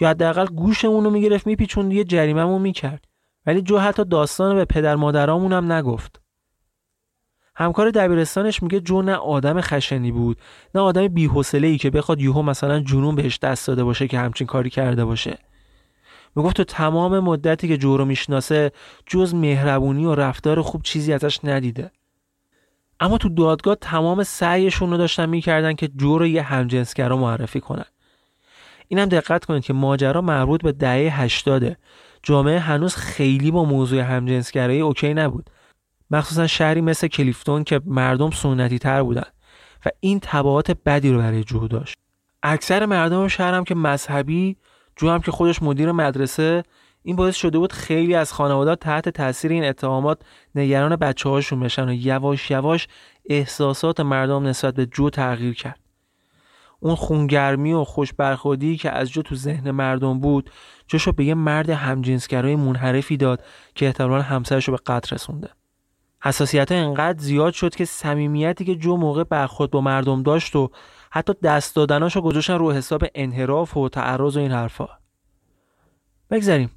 [0.00, 3.04] یا حداقل گوشمون رو می‌گرفت میپیچوند یه جریمهمون می‌کرد.
[3.46, 6.20] ولی جو حتی داستان به پدر مادرامون هم نگفت.
[7.56, 10.38] همکار دبیرستانش میگه جو نه آدم خشنی بود
[10.74, 14.46] نه آدم بی‌حوصله ای که بخواد یهو مثلا جنون بهش دست داده باشه که همچین
[14.46, 15.38] کاری کرده باشه.
[16.36, 18.72] می‌گفت تو تمام مدتی که جو رو می‌شناسه
[19.06, 21.90] جز مهربونی و رفتار خوب چیزی ازش ندیده.
[23.00, 27.84] اما تو دادگاه تمام سعیشون رو داشتن می‌کردن که جو رو یه همجنسگرا معرفی کنن.
[28.88, 31.76] اینم دقت کنید که ماجرا مربوط به دهه 80
[32.22, 35.50] جامعه هنوز خیلی با موضوع همجنسگرایی اوکی نبود.
[36.10, 39.24] مخصوصا شهری مثل کلیفتون که مردم سنتی تر بودن
[39.86, 41.96] و این تبعات بدی رو برای جو داشت.
[42.42, 44.56] اکثر مردم شهر هم که مذهبی
[44.96, 46.62] جو هم که خودش مدیر مدرسه
[47.02, 50.22] این باعث شده بود خیلی از خانواده تحت تاثیر این اتهامات
[50.54, 52.88] نگران بچه هاشون بشن و یواش یواش
[53.30, 55.80] احساسات مردم نسبت به جو تغییر کرد.
[56.84, 60.50] اون خونگرمی و خوش برخوردی که از جو تو ذهن مردم بود
[60.88, 63.44] جوشو به یه مرد همجنسگرای منحرفی داد
[63.74, 65.50] که احتمالا همسرش رو به قتل رسونده.
[66.22, 70.70] حساسیت ها انقدر زیاد شد که صمیمیتی که جو موقع برخورد با مردم داشت و
[71.10, 74.88] حتی دست دادناشو گذاشتن رو حساب انحراف و تعرض و این حرفا.
[76.30, 76.70] بگذاریم.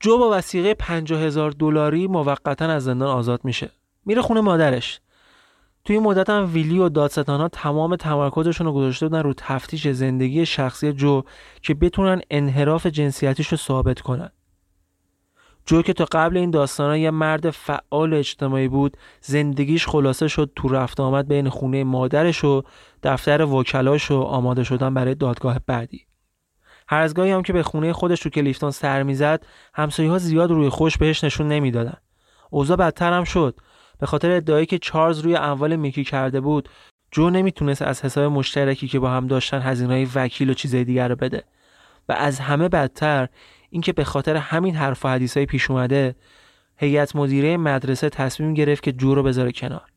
[0.00, 3.70] جو با وسیقه 50 هزار دلاری موقتا از زندان آزاد میشه.
[4.04, 5.00] میره خونه مادرش.
[5.86, 9.88] توی این مدت هم ویلی و دادستان ها تمام تمرکزشون رو گذاشته بودن رو تفتیش
[9.88, 11.22] زندگی شخصی جو
[11.62, 14.30] که بتونن انحراف جنسیتیش رو ثابت کنن.
[15.66, 20.68] جو که تا قبل این داستان یه مرد فعال اجتماعی بود زندگیش خلاصه شد تو
[20.68, 22.62] رفت آمد بین خونه مادرش و
[23.02, 26.06] دفتر وکلاش و آماده شدن برای دادگاه بعدی.
[26.88, 30.50] هر از گاهی هم که به خونه خودش تو کلیفتون سر می‌زد همسایه ها زیاد
[30.50, 31.96] روی خوش بهش نشون نمی‌دادن.
[32.50, 33.60] اوضاع بدتر هم شد.
[33.98, 36.68] به خاطر ادعایی که چارلز روی اموال میکی کرده بود
[37.10, 41.16] جو نمی‌تونست از حساب مشترکی که با هم داشتن هزینه‌های وکیل و چیزای دیگر رو
[41.16, 41.44] بده.
[42.08, 43.28] و از همه بدتر
[43.70, 46.16] اینکه به خاطر همین حرف و حدیثای پیش اومده
[46.76, 49.92] هیئت مدیره مدرسه تصمیم گرفت که جو رو بذاره کنار.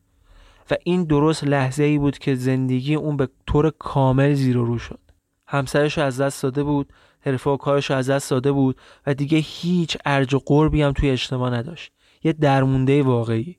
[0.70, 4.78] و این درست لحظه ای بود که زندگی اون به طور کامل زیر و رو
[4.78, 4.98] شد.
[5.46, 9.96] همسرش از دست داده بود حرفه و کارش از دست داده بود و دیگه هیچ
[10.04, 11.92] ارج و قربی هم توی اجتماع نداشت.
[12.24, 13.56] یه درمونده واقعی.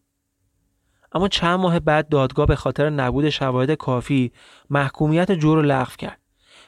[1.12, 4.32] اما چند ماه بعد دادگاه به خاطر نبود شواهد کافی
[4.70, 6.20] محکومیت جو رو لغو کرد.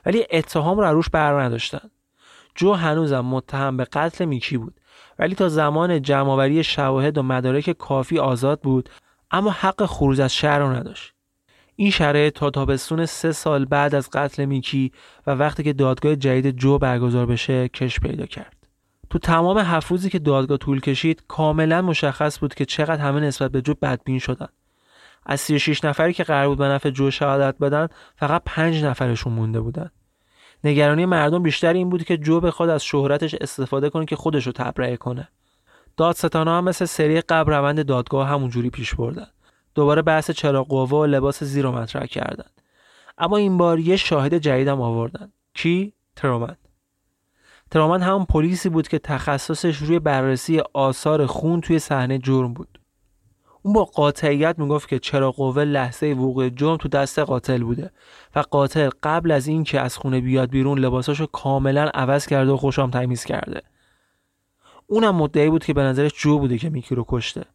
[0.05, 1.89] ولی اتهام رو روش بر نداشتن.
[2.55, 4.73] جو هنوزم متهم به قتل میکی بود.
[5.19, 8.89] ولی تا زمان جمعآوری شواهد و مدارک کافی آزاد بود
[9.31, 11.13] اما حق خروج از شهر رو نداشت.
[11.75, 14.91] این شرایط تا تابستون سه سال بعد از قتل میکی
[15.27, 18.62] و وقتی که دادگاه جدید جو برگزار بشه کش پیدا کرد.
[19.13, 23.61] تو تمام روزی که دادگاه طول کشید کاملا مشخص بود که چقدر همه نسبت به
[23.61, 24.47] جو بدبین شدن.
[25.25, 29.61] از 36 نفری که قرار بود به نفع جو شهادت بدن فقط 5 نفرشون مونده
[29.61, 29.91] بودن.
[30.63, 34.51] نگرانی مردم بیشتر این بود که جو بخواد از شهرتش استفاده کنه که خودش رو
[34.51, 35.27] تبرئه کنه.
[35.97, 39.27] دادستانا هم مثل سری قبل روند دادگاه همونجوری پیش بردن.
[39.75, 42.49] دوباره بحث چراغ قوه و لباس زیر رو مطرح کردن.
[43.17, 45.31] اما این بار یه شاهد جدیدم آوردن.
[45.53, 46.55] کی؟ ترومن
[47.73, 52.79] ترومن همون پلیسی بود که تخصصش روی بررسی آثار خون توی صحنه جرم بود.
[53.61, 57.91] اون با قاطعیت می‌گفت که چرا قوه لحظه وقوع جرم تو دست قاتل بوده
[58.35, 62.91] و قاتل قبل از اینکه از خونه بیاد بیرون لباساشو کاملا عوض کرده و خوشام
[62.91, 63.61] تمیز کرده.
[64.87, 67.45] اونم مدعی بود که به نظرش جو بوده که میکی رو کشته.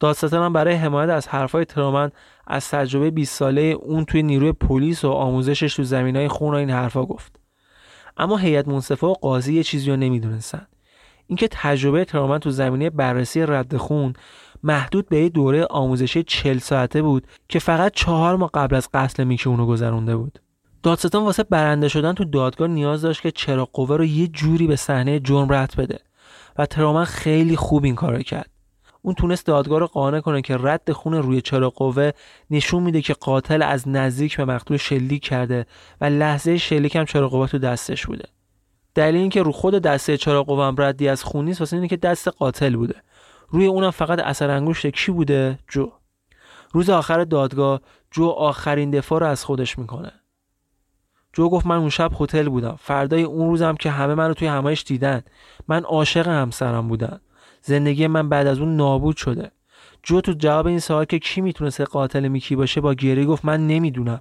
[0.00, 2.10] دادستان هم برای حمایت از حرفای ترومن
[2.46, 6.70] از تجربه 20 ساله اون توی نیروی پلیس و آموزشش تو زمینای خون و این
[6.70, 7.41] حرفا گفت.
[8.16, 10.66] اما هیئت منصفه و قاضی یه چیزی رو نمی‌دونستن.
[11.26, 14.12] اینکه تجربه ترومن تو زمینه بررسی رد خون
[14.62, 19.48] محدود به دوره آموزشی 40 ساعته بود که فقط چهار ماه قبل از قتل میکی
[19.48, 20.38] اونو گذرونده بود.
[20.82, 24.76] دادستان واسه برنده شدن تو دادگاه نیاز داشت که چرا قوه رو یه جوری به
[24.76, 25.98] صحنه جرم رد بده
[26.58, 28.51] و ترومن خیلی خوب این کارو کرد.
[29.02, 32.10] اون تونست دادگاه رو قانع کنه که رد خون روی چرا قوه
[32.50, 35.66] نشون میده که قاتل از نزدیک به مقتول شلیک کرده
[36.00, 38.28] و لحظه شلیک هم چرا قوه تو دستش بوده.
[38.94, 41.96] دلیل اینکه رو خود دسته چرا قوه هم ردی از خون نیست واسه اینه که
[41.96, 42.94] دست قاتل بوده.
[43.48, 45.92] روی اونم فقط اثر انگشت کی بوده؟ جو.
[46.72, 50.12] روز آخر دادگاه جو آخرین دفاع رو از خودش می‌کنه.
[51.32, 52.76] جو گفت من اون شب هتل بودم.
[52.80, 55.22] فردای اون روزم که همه منو توی همایش دیدن.
[55.68, 57.20] من عاشق همسرم بودم.
[57.62, 59.50] زندگی من بعد از اون نابود شده.
[60.02, 63.66] جو تو جواب این سوال که کی می‌تونست قاتل میکی باشه با گیری گفت من
[63.66, 64.20] نمی‌دونم.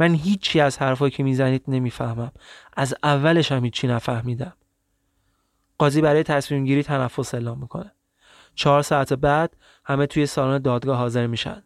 [0.00, 2.32] من هیچی از حرفایی که می‌زنید نمی‌فهمم.
[2.76, 4.52] از اولش هم هیچی نفهمیدم.
[5.78, 7.92] قاضی برای تصمیم گیری تنفس اعلام می‌کنه.
[8.54, 11.62] چهار ساعت بعد همه توی سالن دادگاه حاضر میشن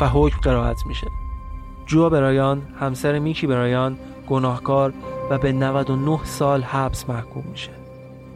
[0.00, 1.06] و حکم قرائت میشه.
[1.86, 4.94] جو برایان همسر میکی برایان گناهکار
[5.30, 7.72] و به 99 سال حبس محکوم میشه.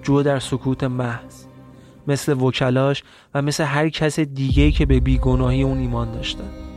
[0.03, 1.42] جو در سکوت محض.
[2.07, 3.03] مثل وکلاش
[3.35, 6.72] و مثل هر کس دیگه که به بیگناهی اون ایمان داشتن.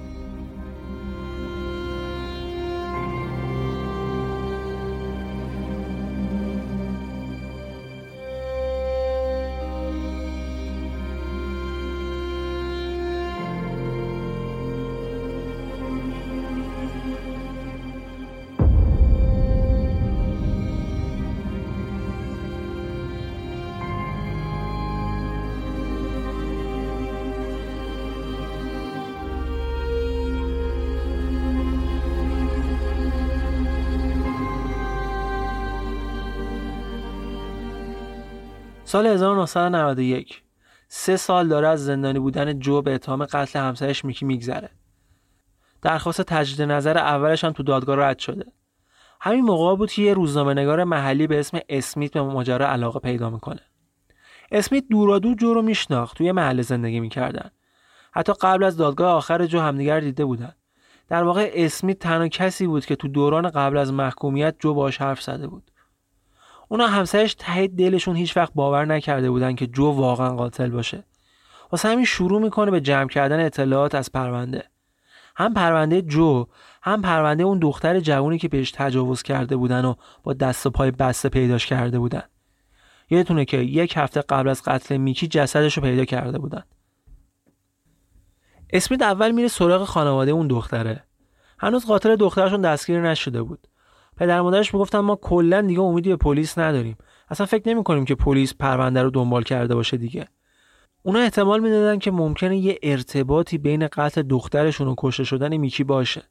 [38.96, 40.44] سال 1991
[40.88, 44.70] سه سال داره از زندانی بودن جو به اتهام قتل همسرش میکی میگذره.
[45.82, 48.46] درخواست تجدید نظر اولش هم تو دادگاه رد شده.
[49.22, 53.30] همین موقع بود که یه روزنامه نگار محلی به اسم اسمیت به ماجرا علاقه پیدا
[53.30, 53.62] می‌کنه.
[54.52, 57.52] اسمیت دورادور جو رو میشناخت توی محل زندگی می‌کردن.
[58.12, 60.54] حتی قبل از دادگاه آخر جو همدیگر دیده بودن.
[61.08, 65.22] در واقع اسمیت تنها کسی بود که تو دوران قبل از محکومیت جو باش حرف
[65.22, 65.72] زده بود.
[66.68, 71.04] اونا همسرش ته دلشون هیچ وقت باور نکرده بودن که جو واقعا قاتل باشه.
[71.72, 74.64] واسه همین شروع می‌کنه به جمع کردن اطلاعات از پرونده.
[75.36, 76.46] هم پرونده جو
[76.82, 80.92] هم پرونده اون دختر جوونی که بهش تجاوز کرده بودن و با دست و پای
[80.92, 82.24] بسته پیداش کرده بودن.
[83.10, 86.64] یادتونه که یک هفته قبل از قتل میکی جسدش رو پیدا کرده بودن.
[88.70, 91.04] اسمیت اول میره سراغ خانواده اون دختره.
[91.60, 93.68] هنوز قاتل دخترشون دستگیر نشده بود.
[94.18, 96.98] پدر مادرش می‌گفتن ما کلا دیگه امیدی به پلیس نداریم.
[97.30, 100.28] اصلا فکر نمی کنیم که پلیس پرونده رو دنبال کرده باشه دیگه.
[101.04, 106.24] اونا احتمال می‌دادن که ممکنه یه ارتباطی بین قتل دخترشون و کشته شدن میکی باشه.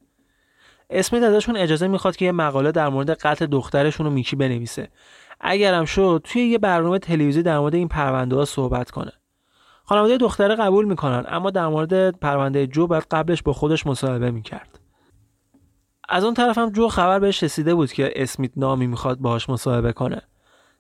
[0.91, 4.89] اسمیت ازشون اجازه می‌خواد که یه مقاله در مورد قتل دخترشون و میکی بنویسه.
[5.41, 9.13] اگرم شد توی یه برنامه تلویزی در مورد این پرونده ها صحبت کنه.
[9.85, 14.74] خانواده دختره قبول می‌کنن اما در مورد پرونده جو بعد قبلش با خودش مصاحبه می‌کرد.
[16.09, 19.93] از اون طرف هم جو خبر بهش رسیده بود که اسمیت نامی می‌خواد باهاش مصاحبه
[19.93, 20.23] کنه.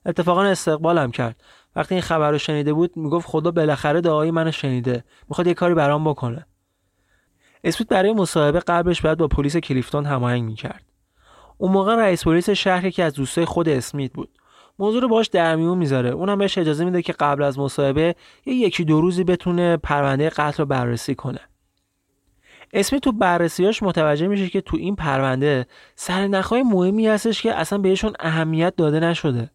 [0.06, 1.36] اتفاقا استقبالم کرد.
[1.76, 5.04] وقتی این خبر رو شنیده بود می‌گفت خدا بالاخره دعای منو شنیده.
[5.28, 6.46] می‌خواد یه کاری برام بکنه.
[7.64, 10.84] اسمیت برای مصاحبه قبلش باید با پلیس کلیفتون هماهنگ می‌کرد.
[11.58, 14.28] اون موقع رئیس پلیس شهر که از دوستای خود اسمیت بود.
[14.78, 16.10] موضوع رو باش در میون می‌ذاره.
[16.10, 18.14] اونم بهش اجازه میده که قبل از مصاحبه
[18.46, 21.40] یه یکی دو روزی بتونه پرونده قتل رو بررسی کنه.
[22.74, 28.12] اسمی تو بررسیاش متوجه میشه که تو این پرونده سرنخهای مهمی هستش که اصلا بهشون
[28.20, 29.50] اهمیت داده نشده.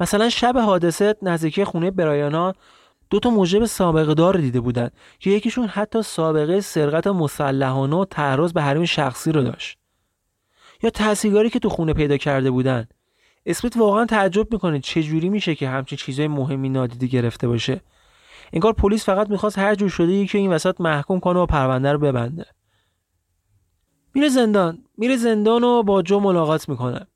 [0.00, 2.52] مثلا شب حادثه نزدیکی خونه برایانا
[3.10, 8.52] دو تا موجب سابقه دار دیده بودن که یکیشون حتی سابقه سرقت مسلحانه و تعرض
[8.52, 9.78] به حریم شخصی رو داشت.
[10.82, 12.88] یا تحصیلگاری که تو خونه پیدا کرده بودن.
[13.46, 17.80] اسمیت واقعا تعجب می‌کنه چه جوری میشه که همچین چیزای مهمی نادیده گرفته باشه.
[18.52, 21.98] انگار پلیس فقط می‌خواست هر جور شده یکی این وسط محکوم کنه و پرونده رو
[21.98, 22.46] ببنده.
[24.14, 24.84] میره زندان.
[24.98, 27.06] میره زندان و با جو ملاقات می‌کنه.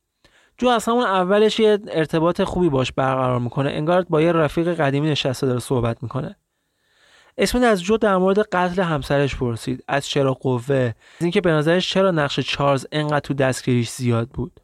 [0.58, 3.70] جو از همون اولش یه ارتباط خوبی باش برقرار می‌کنه.
[3.70, 6.36] انگار با یه رفیق قدیمی نشسته داره صحبت می‌کنه.
[7.38, 9.84] اسمت از جو در مورد قتل همسرش پرسید.
[9.88, 14.60] از چرا قوه؟ از اینکه به نظرش چرا نقش چارلز انقدر تو دستگیریش زیاد بود؟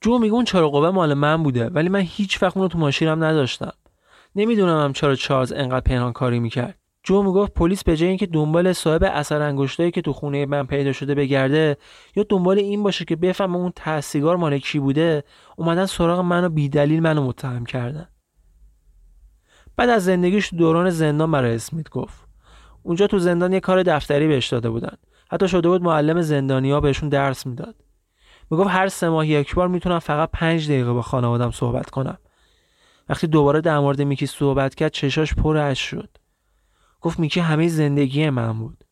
[0.00, 3.24] جو میگه اون چرا قوه مال من بوده ولی من هیچ وقت اونو تو ماشینم
[3.24, 3.72] نداشتم.
[4.38, 6.78] نمی‌دونم هم چرا چارلز انقدر پنهان کاری می‌کرد.
[7.02, 10.92] جو می‌گفت پلیس به جای اینکه دنبال صاحب اثر انگشتایی که تو خونه من پیدا
[10.92, 11.76] شده بگرده
[12.16, 15.24] یا دنبال این باشه که بفهمه اون تحصیگار مال کی بوده
[15.56, 18.08] اومدن سراغ منو بیدلیل منو متهم کردن.
[19.76, 22.28] بعد از زندگیش دوران زندان برای اسمیت گفت.
[22.82, 24.96] اونجا تو زندان یه کار دفتری بهش داده بودن.
[25.30, 27.74] حتی شده بود معلم زندانیا بهشون درس می‌داد.
[28.50, 32.18] می‌گفت هر سه ماه یک بار می‌تونم فقط پنج دقیقه با خانوادم صحبت کنم.
[33.08, 36.16] وقتی دوباره در مورد میکی صحبت کرد چشاش پر اش شد.
[37.00, 38.84] گفت میکی همه زندگی من بود.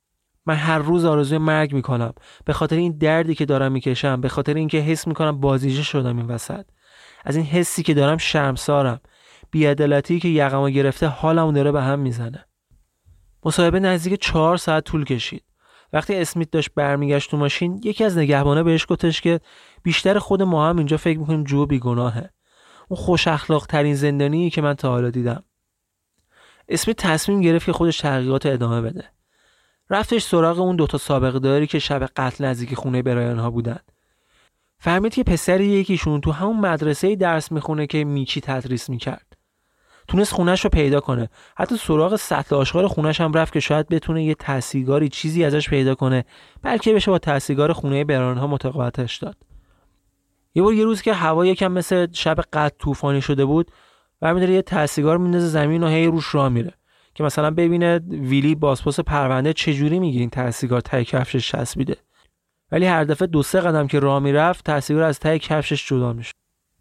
[0.47, 2.13] من هر روز آرزوی مرگ می‌کنم.
[2.45, 6.27] به خاطر این دردی که دارم می‌کشم به خاطر اینکه حس می‌کنم بازیجه شدم این
[6.27, 6.65] وسط.
[7.25, 9.01] از این حسی که دارم شرمسارم.
[9.51, 12.45] بیعدالتی که یقمو گرفته حالمو داره به هم می‌زنه.
[13.45, 15.45] مصاحبه نزدیک چهار ساعت طول کشید.
[15.93, 19.41] وقتی اسمیت داشت برمیگشت تو ماشین یکی از نگهبانه بهش گفتش که
[19.83, 22.31] بیشتر خود ما هم اینجا فکر می‌کنیم جو بیگناهه
[22.89, 25.43] اون خوش اخلاق ترین زندانی که من تا حالا دیدم.
[26.69, 29.05] اسمیت تصمیم گرفت که خودش تحقیقات ادامه بده.
[29.91, 33.79] رفتش سراغ اون دوتا سابقه داری که شب قتل نزدیک خونه برایان ها بودن.
[34.79, 39.27] فهمید که پسر یکیشون تو همون مدرسه درس می‌خونه که میکی تدریس می‌کرد.
[40.09, 41.29] تونست خونش رو پیدا کنه.
[41.57, 45.95] حتی سراغ سطل آشغال خونش هم رفت که شاید بتونه یه تحصیلگاری چیزی ازش پیدا
[45.95, 46.25] کنه
[46.63, 49.37] بلکه بشه با تحصیلگار خونه برانها متقاعدش داد.
[50.57, 53.71] یه بار یه روز که هوا یکم مثل شب قد طوفانی شده بود
[54.21, 56.73] برمیداره یه تحصیلگار میندازه زمین و هی روش راه میره.
[57.15, 61.97] که مثلا ببینه ویلی بازپرس پرونده چجوری میگه این تحصیلگار تای کفشش چسبیده.
[62.73, 66.33] ولی هر دفعه دو سه قدم که راه می‌رفت تحصیلگار از تای کفشش جدا میشه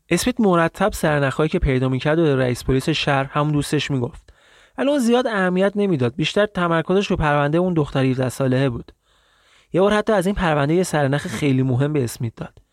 [0.09, 4.33] اسمیت مرتب سرنخهایی که پیدا می‌کرد و رئیس پلیس شهر همون دوستش می‌گفت.
[4.77, 6.15] ولی اون زیاد اهمیت نمی‌داد.
[6.15, 8.91] بیشتر تمرکزش رو پرونده اون دختر 17 ساله بود.
[9.73, 12.64] یه بار حتی از این پرونده یه سرنخ خیلی مهم به اسمیت داد.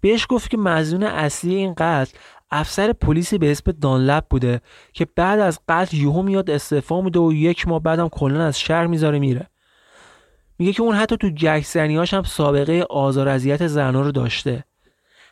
[0.00, 2.18] بهش گفت که مزنون اصلی این قتل
[2.50, 4.60] افسر پلیسی به اسم دانلپ بوده
[4.92, 8.86] که بعد از قتل یهو میاد استعفا میده و یک ماه بعدم کلا از شهر
[8.86, 9.46] می‌ذاره میره.
[10.58, 14.64] میگه که اون حتی تو گکسنیاش هم سابقه آزار اذیت زنها رو داشته.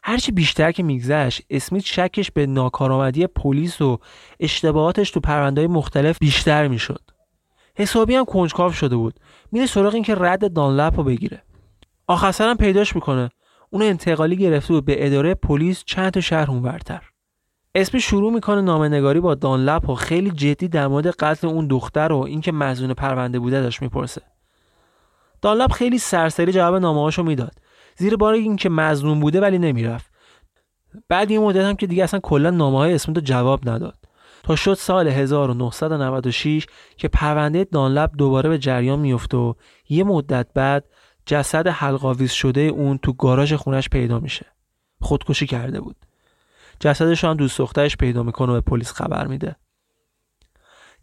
[0.02, 3.98] هرچی بیشتر که میگذشت اسمیت شکش به ناکارآمدی پلیس و
[4.40, 7.00] اشتباهاتش تو پروندهای مختلف بیشتر می‌شد.
[7.74, 9.20] حسابی هم کنجکاو شده بود.
[9.52, 11.42] میره سراغ اینکه رد دانلپ رو بگیره.
[12.06, 13.30] آخر هم پیداش می‌کنه.
[13.70, 17.02] اون انتقالی گرفته بود به اداره پلیس چند تا شهر اونورتر.
[17.74, 22.18] اسمی شروع می‌کنه نامنگاری با دانلپ و خیلی جدی در مورد قتل اون دختر و
[22.18, 24.22] اینکه مزنون پرونده بوده داشت می‌پرسه.
[25.42, 27.52] دانلپ خیلی سرسری جواب نامه‌هاشو می‌داد.
[27.96, 30.10] زیر بار اینکه مظلوم بوده ولی نمی‌رفت.
[31.08, 33.98] بعد این مدت هم که دیگه اصلا کلا نامه های اسمیت جواب نداد.
[34.42, 39.54] تا شد سال 1996 که پرونده دانلب دوباره به جریان میفته و
[39.88, 40.84] یه مدت بعد
[41.26, 44.46] جسد حلقاویز شده اون تو گاراژ خونش پیدا میشه.
[45.00, 45.96] خودکشی کرده بود.
[46.80, 49.56] جسدش هم دوست دخترش پیدا می‌کنه و به پلیس خبر میده.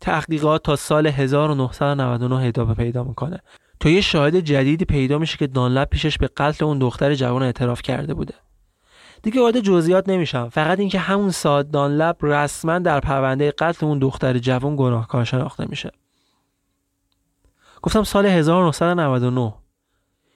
[0.02, 3.40] تحقیقات تا سال 1999 ادامه پیدا می‌کنه.
[3.80, 7.82] تا یه شاهد جدیدی پیدا میشه که دانلب پیشش به قتل اون دختر جوان اعتراف
[7.82, 8.34] کرده بوده.
[9.24, 10.50] دیگه وارد جزئیات نمیشم.
[10.50, 15.92] فقط اینکه همون ساعت دانلب رسما در پرونده قتل اون دختر جوان گناهکار شناخته میشه.
[17.82, 19.54] گفتم سال 1999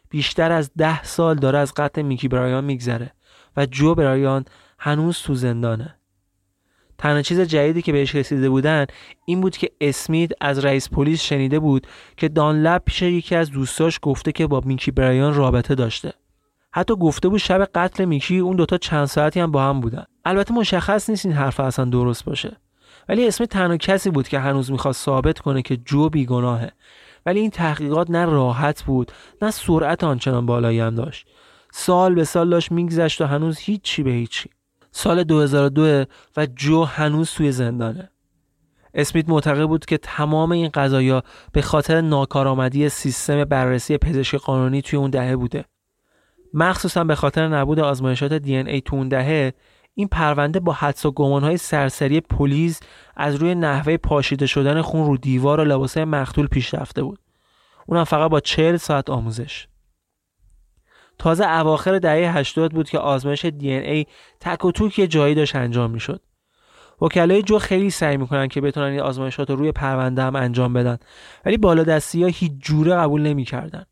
[0.10, 3.12] بیشتر از ده سال داره از قتل میکی برایان میگذره
[3.58, 4.46] و جو برایان
[4.80, 5.96] هنوز تو زندانه.
[6.98, 8.86] تنها چیز جدیدی که بهش رسیده بودن
[9.26, 11.88] این بود که اسمیت از رئیس پلیس شنیده بود
[12.18, 16.14] که دانلب پیش یکی از دوستاش گفته که با میکی برایان رابطه داشته.
[16.72, 20.06] حتی گفته بود شب قتل میکی اون دوتا چند ساعتی هم با هم بودن.
[20.26, 22.58] البته مشخص نیست این حرف اصلا درست باشه.
[23.10, 26.72] ولی اسم تنها کسی بود که هنوز می‌خواست ثابت کنه که جو بیگناهه.
[27.28, 29.12] ولی این تحقیقات نه راحت بود
[29.42, 31.28] نه سرعت آنچنان بالایی هم داشت.
[31.72, 34.50] سال به سال داشت میگذشت و هنوز هیچی به هیچی.
[34.92, 36.06] سال 2002
[36.38, 38.10] و جو هنوز توی زندانه.
[38.94, 45.00] اسمیت معتقد بود که تمام این قضایا به خاطر ناکارآمدی سیستم بررسی پزشکی قانونی توی
[45.00, 45.66] اون دهه بوده.
[46.54, 49.54] مخصوصا به خاطر نبود آزمایشات دی ای تو اون دهه
[50.00, 52.80] این پرونده با حدس و گمانهای سرسری پلیس
[53.16, 57.20] از روی نحوه پاشیده شدن خون رو دیوار و لباسه مقتول پیش رفته بود.
[57.86, 59.68] اونم فقط با 40 ساعت آموزش.
[61.20, 64.06] تازه اواخر دهه 80 بود که آزمایش دی ای
[64.40, 66.22] تک و توک یه جایی داشت انجام می‌شد.
[67.02, 70.98] وکلای جو خیلی سعی می‌کنن که بتونن این آزمایشات رو روی پرونده هم انجام بدن
[71.46, 73.86] ولی بالا دستی ها هیچ جوره قبول نمی‌کردن.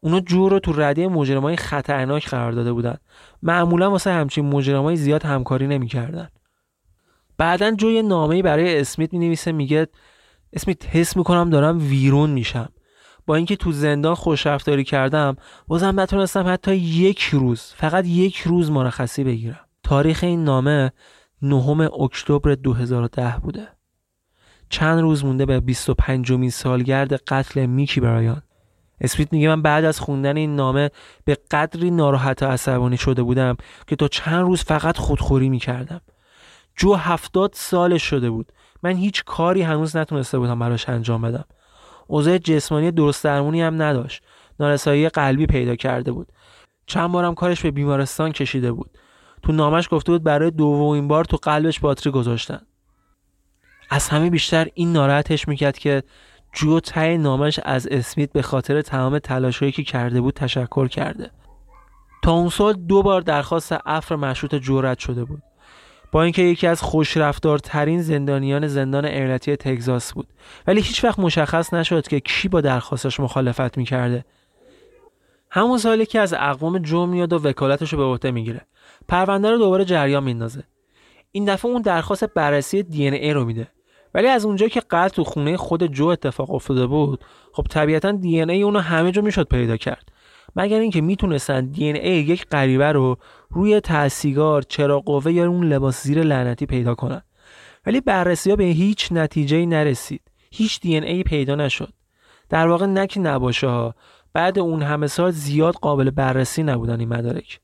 [0.00, 2.96] اونا جو رو تو رده مجرمای خطرناک قرار داده بودن.
[3.42, 6.28] معمولا واسه همچین مجرمای زیاد همکاری نمی‌کردن.
[7.38, 9.86] بعدا جو یه نامه برای اسمیت می نویسه میگه
[10.52, 12.68] اسمیت حس می‌کنم دارم ویرون میشم.
[13.26, 15.36] با اینکه تو زندان خوشرفتاری کردم
[15.66, 19.60] بازم نتونستم حتی یک روز فقط یک روز مرخصی بگیرم.
[19.82, 20.92] تاریخ این نامه
[21.42, 23.68] نهم اکتبر 2010 بوده.
[24.68, 28.42] چند روز مونده به 25 مین سالگرد قتل میکی برایان.
[29.00, 30.90] اسمیت میگه من بعد از خوندن این نامه
[31.24, 36.00] به قدری ناراحت و عصبانی شده بودم که تا چند روز فقط خودخوری می‌کردم.
[36.76, 38.52] جو هفتاد سالش شده بود.
[38.82, 41.44] من هیچ کاری هنوز نتونسته بودم براش انجام بدم.
[42.06, 44.22] اوضاع جسمانی درست درمونی هم نداشت.
[44.60, 46.32] نارسایی قلبی پیدا کرده بود.
[46.86, 48.98] چند بارم کارش به بیمارستان کشیده بود.
[49.42, 52.60] تو نامش گفته بود برای دومین بار تو قلبش باتری گذاشتن.
[53.90, 56.02] از همه بیشتر این ناراحتش می‌کرد که
[56.52, 61.30] جو تای نامش از اسمیت به خاطر تمام تلاشهایی که کرده بود تشکر کرده.
[62.22, 65.42] تا اون سال دو بار درخواست افر مشروط جورت شده بود.
[66.12, 70.28] با اینکه یکی از خوشرفتارترین زندانیان زندان ایالتی تگزاس بود.
[70.66, 74.24] ولی هیچ وقت مشخص نشد که کی با درخواستش مخالفت می‌کرده.
[75.50, 78.60] همون سالی که از اقوام جو میاد و وکالتش رو به عهده می‌گیره.
[79.08, 80.64] پرونده رو دوباره جریان میندازه.
[81.32, 83.68] این دفعه اون درخواست بررسی دی ای رو میده.
[84.14, 88.42] ولی از اونجایی که قتل تو خونه خود جو اتفاق افتاده بود خب طبیعتا دی
[88.42, 90.12] ای اونو همه جا می‌شد پیدا کرد.
[90.56, 93.16] مگر اینکه می‌تونستن دی ای یک غریبه رو
[93.50, 97.22] روی تحصیگار چرا قوه یا اون لباس زیر لعنتی پیدا کنن.
[97.86, 100.22] ولی بررسی ها به هیچ نتیجه نرسید.
[100.50, 101.92] هیچ دی ای پیدا نشد.
[102.48, 103.94] در واقع نک نباشه ها
[104.32, 107.60] بعد اون همه سال زیاد قابل بررسی نبودن این مدارک.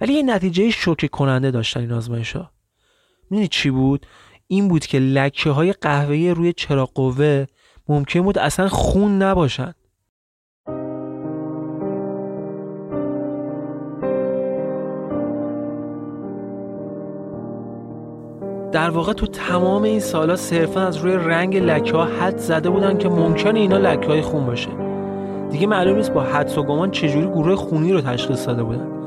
[0.00, 2.50] ولی یه نتیجه شوکه کننده داشتن این آزمایش ها
[3.30, 4.06] می‌دونی چی بود؟
[4.50, 7.46] این بود که لکه های قهوه‌ای روی چراغ قوه
[7.88, 9.74] ممکن بود اصلا خون نباشن.
[18.72, 22.98] در واقع تو تمام این سالا صرفا از روی رنگ لکه ها حد زده بودن
[22.98, 24.70] که ممکنه اینا لکه های خون باشه.
[25.50, 28.97] دیگه معلوم نیست با حدس و گمان چجوری گروه خونی رو تشخیص داده بودن.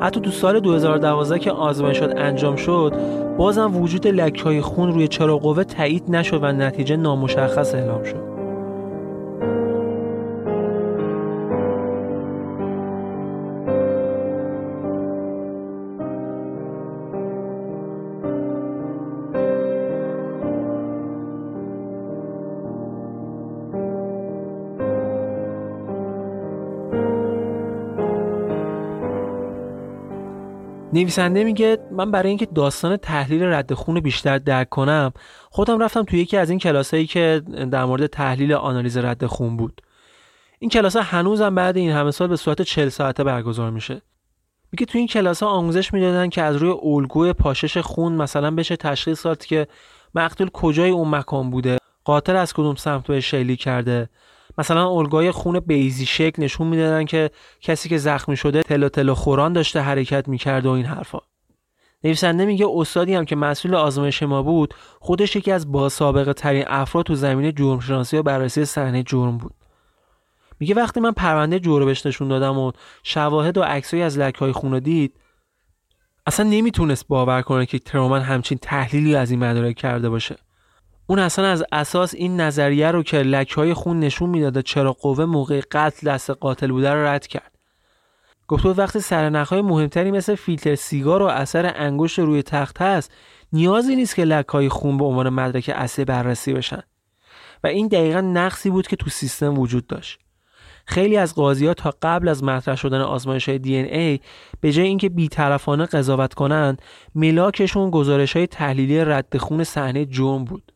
[0.00, 2.92] حتی تو سال 2012 که آزمایشات انجام شد
[3.38, 8.27] بازم وجود لکه های خون روی چراغ قوه تایید نشد و نتیجه نامشخص اعلام شد.
[31.02, 35.12] نویسنده میگه من برای اینکه داستان تحلیل رد خون بیشتر درک کنم
[35.50, 39.82] خودم رفتم توی یکی از این کلاسایی که در مورد تحلیل آنالیز رد خون بود.
[40.58, 44.02] این کلاس ها هنوزم بعد این همه سال به صورت 40 ساعته برگزار میشه.
[44.72, 48.76] میگه توی این کلاس ها آموزش می‌دادن که از روی الگوی پاشش خون مثلا بشه
[48.76, 49.66] تشخیص داد که
[50.14, 54.08] مقتول کجای اون مکان بوده قاتل از کدوم سمت به شیلی کرده.
[54.58, 57.30] مثلا الگوی خون بیزی شکل نشون می‌دادن که
[57.60, 61.18] کسی که زخمی شده تلو تلو خوران داشته حرکت می‌کرد و این حرفا.
[62.04, 66.64] نویسنده میگه استادی هم که مسئول آزمایش ما بود خودش یکی از با سابقه ترین
[66.66, 69.54] افراد تو زمینه جرم شناسی و بررسی صحنه جرم بود.
[70.60, 74.78] میگه وقتی من پرونده جوربش نشون دادم و شواهد و عکسایی از لکه های خون
[74.78, 75.14] دید
[76.26, 80.36] اصلا نمی‌تونست باور کنه که ترومن همچین تحلیلی از این مدارک کرده باشه.
[81.10, 85.24] اون اصلا از اساس این نظریه رو که لکه های خون نشون می‌داده چرا قوه
[85.24, 87.52] موقع قتل دست قاتل بوده رو رد کرد.
[88.48, 93.12] گفت وقتی سرنخ های مهمتری مثل فیلتر سیگار و اثر انگشت روی تخت هست
[93.52, 96.82] نیازی نیست که لکه های خون به عنوان مدرک اصلی بررسی بشن.
[97.64, 100.18] و این دقیقا نقصی بود که تو سیستم وجود داشت.
[100.86, 104.20] خیلی از قاضی ها تا قبل از مطرح شدن آزمایش های دی ای
[104.60, 106.82] به جای اینکه بیطرفانه قضاوت کنند
[107.14, 110.72] ملاکشون گزارش های تحلیلی رد خون صحنه جرم بود.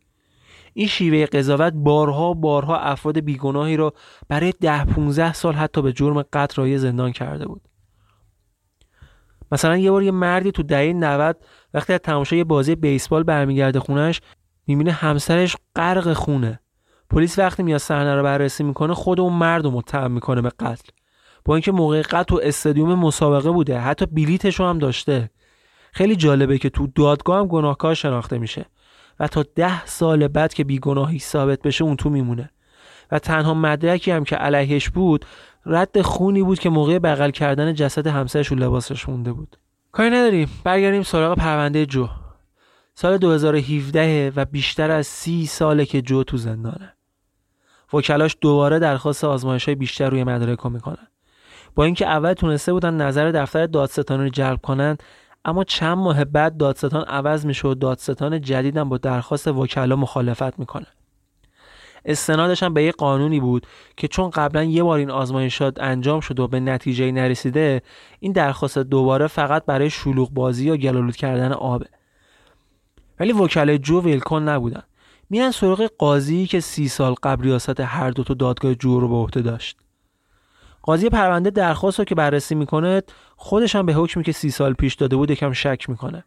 [0.75, 3.95] این شیوه قضاوت بارها بارها افراد بیگناهی را
[4.29, 7.62] برای ده 15 سال حتی به جرم قتل رای زندان کرده بود.
[9.53, 11.37] مثلا یه بار یه مردی تو دهه 90
[11.75, 14.20] وقتی از تماشای بازی بیسبال برمیگرده خونش
[14.66, 16.61] می‌بینه همسرش غرق خونه.
[17.11, 20.89] پلیس وقتی میاد صحنه رو بررسی می‌کنه خود اون مرد رو متهم می‌کنه به قتل.
[21.45, 25.31] با اینکه موقع قتل تو استادیوم مسابقه بوده حتی بلیتش هم داشته.
[25.93, 28.66] خیلی جالبه که تو دادگاه هم گناهکار شناخته میشه.
[29.23, 32.51] و تا ده سال بعد که بیگناهی ثابت بشه اون تو میمونه.
[33.12, 35.25] و تنها مدرکی هم که علیهش بود
[35.66, 39.57] رد خونی بود که موقع بغل کردن جسد همسرش و لباسش مونده بود.
[39.93, 40.51] کاری نداریم.
[40.64, 42.09] برگردیم سراغ پرونده جو.
[42.95, 46.93] سال 2017 و بیشتر از سی ساله که جو تو زندانه.
[47.93, 51.09] وکلاش دوباره درخواست آزمایش های بیشتر روی مدارک می‌کنن.
[51.75, 55.03] با اینکه اول تونسته بودن نظر دفتر دادستان رو جلب کنند
[55.45, 60.86] اما چند ماه بعد دادستان عوض میشه و دادستان جدیدم با درخواست وکلا مخالفت می‌کنه.
[62.05, 63.66] استنادش هم به یه قانونی بود
[63.97, 67.82] که چون قبلا یه بار این آزمایشات انجام شد و به نتیجه نرسیده
[68.20, 71.86] این درخواست دوباره فقط برای شلوغ بازی یا گلالود کردن آبه.
[73.20, 74.82] ولی وکلای جو ویلکن نبودن.
[75.30, 79.14] میرن سراغ قاضی که سی سال قبل ریاست هر دو تا دادگاه جو رو به
[79.14, 79.82] عهده داشت.
[80.83, 83.03] قاضی پرونده درخواست رو که بررسی می‌کنه
[83.37, 86.24] خودش هم به حکمی که سی سال پیش داده بود یکم شک می‌کنه.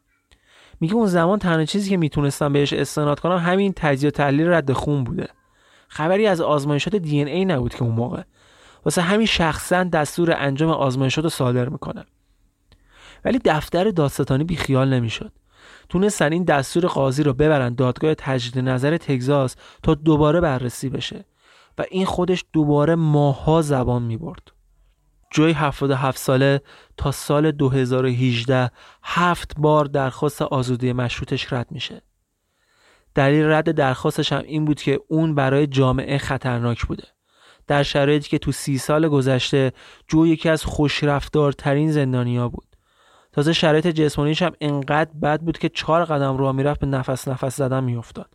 [0.80, 4.74] میگه اون زمان تنها چیزی که می‌تونستم بهش استناد کنم همین تجزیه و تحلیل رد
[4.74, 5.28] خون بوده.
[5.88, 8.22] خبری از آزمایشات دی ای نبود که اون موقع.
[8.86, 12.06] واسه همین شخصا دستور انجام آزمایشات رو صادر می‌کنه.
[13.26, 15.32] ولی دفتر دادستانی بیخیال نمی‌شد.
[15.89, 21.26] تونستن این دستور قاضی رو ببرن دادگاه تجدید نظر تگزاس تا دوباره بررسی بشه.
[21.78, 24.52] و این خودش دوباره ماها زبان می برد.
[25.32, 26.62] جوی 77 ساله
[26.98, 28.72] تا سال 2018
[29.04, 32.02] هفت بار درخواست آزادی مشروطش رد میشه.
[33.16, 37.04] دلیل رد درخواستش هم این بود که اون برای جامعه خطرناک بوده.
[37.68, 39.74] در شرایطی که تو سی سال گذشته
[40.08, 42.76] جو یکی از خوشرفتارترین زندانیا بود.
[43.32, 47.58] تازه شرایط جسمانیش هم انقدر بد بود که چهار قدم راه می‌رفت به نفس نفس
[47.58, 48.34] زدن میافتاد.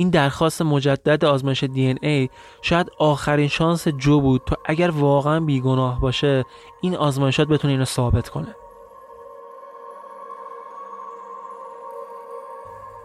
[0.00, 2.28] این درخواست مجدد آزمایش دی ای
[2.62, 6.44] شاید آخرین شانس جو بود تا اگر واقعا بیگناه باشه
[6.80, 8.54] این آزمایشات بتونه اینو ثابت کنه.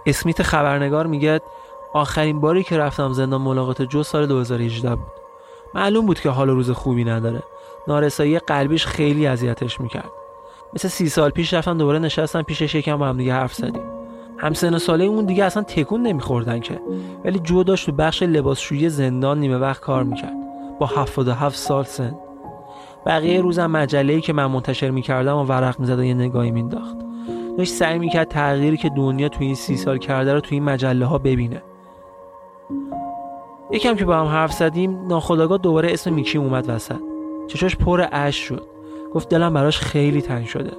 [0.06, 1.42] اسمیت خبرنگار میگه
[1.94, 5.12] آخرین باری که رفتم زندان ملاقات جو سال 2018 بود.
[5.74, 7.44] معلوم بود که حال روز خوبی نداره.
[7.88, 10.12] نارسایی قلبیش خیلی اذیتش می‌کرد.
[10.74, 13.95] مثل سی سال پیش رفتم دوباره نشستم پیشش یکم با هم دیگه حرف زدیم.
[14.38, 16.82] همسن ساله اون دیگه اصلا تکون نمیخوردن که.
[17.26, 20.36] ولی جو داشت تو بخش لباسشویی زندان نیمه وقت کار می‌کرد.
[20.80, 22.16] با 77 سال سن.
[23.06, 26.98] بقیه روزم مجله‌ای که من منتشر می‌کردم و ورق می‌زد و یه نگاهی مینداخت
[27.58, 31.06] داشت سعی می‌کرد تغییری که دنیا تو این سی سال کرده رو تو این مجله
[31.06, 31.62] ها ببینه.
[33.72, 37.00] یکم که با هم حرف زدیم ناخداگاه دوباره اسم میکی اومد وسط.
[37.48, 38.64] چشاش پر اش شد.
[39.14, 40.72] گفت دلم براش خیلی تنگ شده.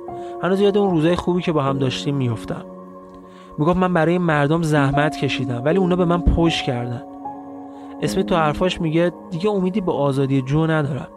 [0.42, 2.64] هنوز یاد اون روزای خوبی که با هم داشتیم میفتم
[3.58, 7.02] می‌گفت من برای مردم زحمت کشیدم ولی اونا به من پشت کردن.
[8.02, 11.08] اسم تو حرفاش میگه دیگه امیدی به آزادی جو ندارم.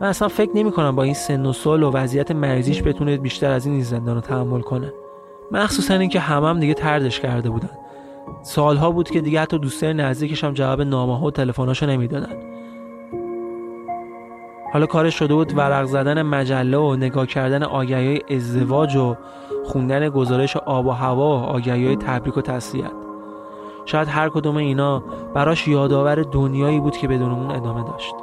[0.00, 3.50] من اصلا فکر نمی کنم با این سن و سال و وضعیت مریضیش بتونه بیشتر
[3.50, 4.92] از این زندان رو تحمل کنه.
[5.50, 7.70] مخصوصا اینکه همم هم دیگه تردش کرده بودن.
[8.42, 12.55] سالها بود که دیگه حتی دوستای نزدیکش هم جواب نامه ها و تلفناشو نمی‌دادن.
[14.72, 19.16] حالا کارش شده بود ورق زدن مجله و نگاه کردن آگهی ازدواج و
[19.64, 22.92] خوندن گزارش آب و هوا و آگهی تبریک و تسلیت.
[23.84, 25.02] شاید هر کدوم اینا
[25.34, 28.14] براش یادآور دنیایی بود که بدون اون ادامه داشت.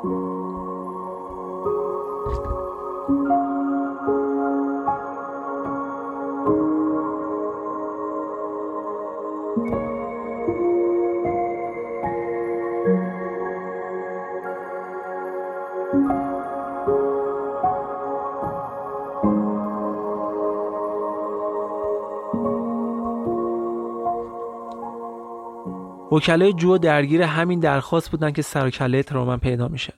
[26.14, 29.94] وکلای جو درگیر همین درخواست بودن که سر کله ترامن پیدا میشه.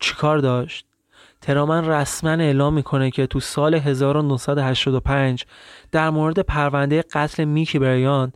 [0.00, 0.86] چیکار داشت؟
[1.40, 5.44] ترامن رسما اعلام می‌کنه که تو سال 1985
[5.92, 8.32] در مورد پرونده قتل میکی بریان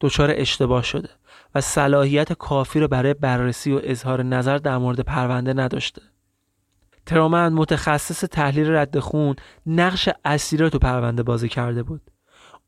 [0.00, 1.08] دچار اشتباه شده
[1.54, 6.02] و صلاحیت کافی رو برای بررسی و اظهار نظر در مورد پرونده نداشته.
[7.06, 9.36] ترامن متخصص تحلیل رد خون
[9.66, 12.11] نقش اصلی رو تو پرونده بازی کرده بود.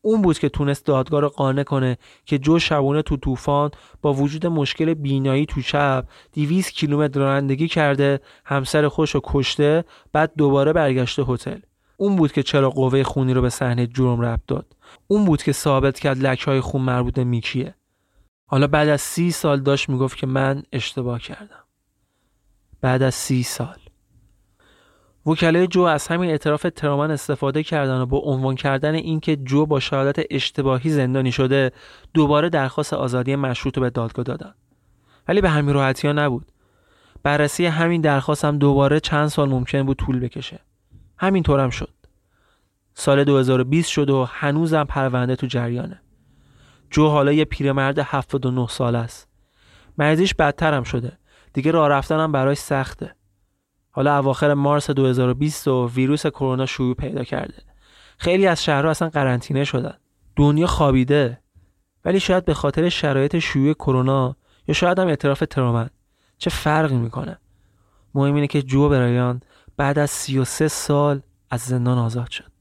[0.05, 3.71] اون بود که تونست دادگاه رو قانع کنه که جو شبونه تو طوفان
[4.03, 10.33] با وجود مشکل بینایی تو شب 200 کیلومتر رانندگی کرده همسر خوش رو کشته بعد
[10.37, 11.59] دوباره برگشته هتل.
[11.97, 14.77] اون بود که چرا قوه خونی رو به صحنه جرم ربط داد.
[15.07, 17.75] اون بود که ثابت کرد لکه های خون مربوط میکیه.
[18.47, 21.65] حالا بعد از سی سال داشت می‌گفت که من اشتباه کردم.
[22.81, 23.79] بعد از سی سال.
[25.27, 29.81] وکلای جو از همین اعتراف ترامن استفاده کردن و با عنوان کردن اینکه جو با
[29.81, 31.73] شهادت اشتباهی زندانی شده
[32.15, 34.55] دوباره درخواست آزادی مشروط رو به دادگاه دادن.
[35.29, 36.53] ولی به همین راحتی ها نبود.
[37.23, 40.61] بررسی همین درخواست هم دوباره چند سال ممکن بود طول بکشه.
[41.19, 41.95] همینطورم شد.
[42.95, 46.01] سال 2020 شد و هنوزم پرونده تو جریانه.
[46.91, 49.29] جو حالا یه پیرمرد 79 سال است.
[49.99, 51.19] مریضیش بدتر هم شده.
[51.53, 53.15] دیگه راه رفتنم براش سخته.
[53.97, 57.63] حالا اواخر مارس 2020 و ویروس کرونا شیوع پیدا کرده.
[58.19, 59.95] خیلی از شهرها اصلا قرنطینه شدن.
[60.37, 61.41] دنیا خوابیده.
[62.05, 64.37] ولی شاید به خاطر شرایط شیوع کرونا
[64.69, 65.91] یا شاید هم اعتراف ترامن
[66.39, 67.39] چه فرقی می‌کنه؟
[68.15, 69.41] مهم اینه که جو برایان
[69.77, 71.21] بعد از 33 سال
[71.51, 72.54] از زندان آزاد شد.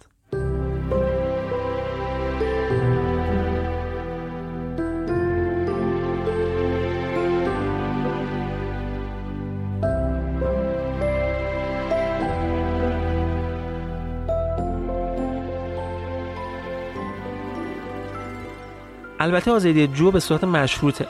[19.24, 21.07] البته آزادی جو به صورت مشروطه.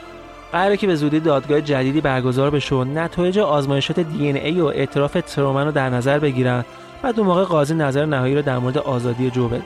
[0.52, 5.16] قراره که به زودی دادگاه جدیدی برگزار بشه و نتایج آزمایشات دی ای و اعتراف
[5.26, 6.64] ترومن رو در نظر بگیرن
[7.02, 9.62] بعد اون موقع قاضی نظر نهایی رو در مورد آزادی جو بده.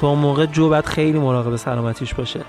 [0.00, 2.40] تا اون موقع جو باید خیلی مراقب سلامتیش باشه.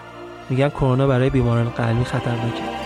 [0.49, 2.80] میگن کرونا برای بیماران قلبی خطرناکه.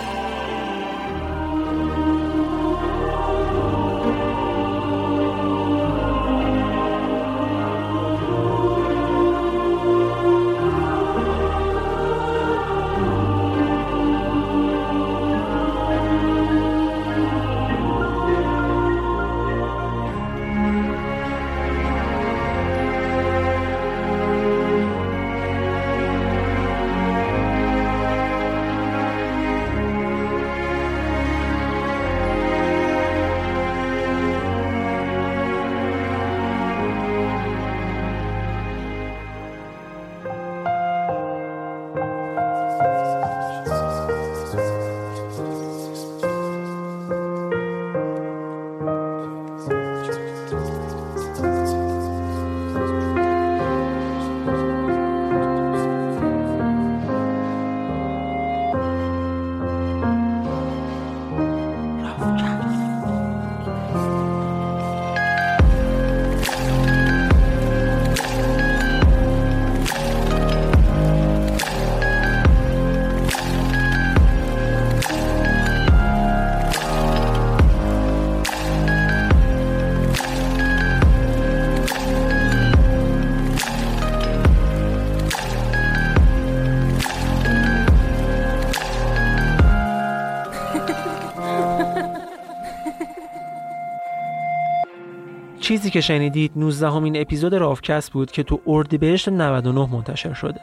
[95.86, 100.60] چیزی که شنیدید 19 همین اپیزود رافکست بود که تو اردیبهشت 99 منتشر شده.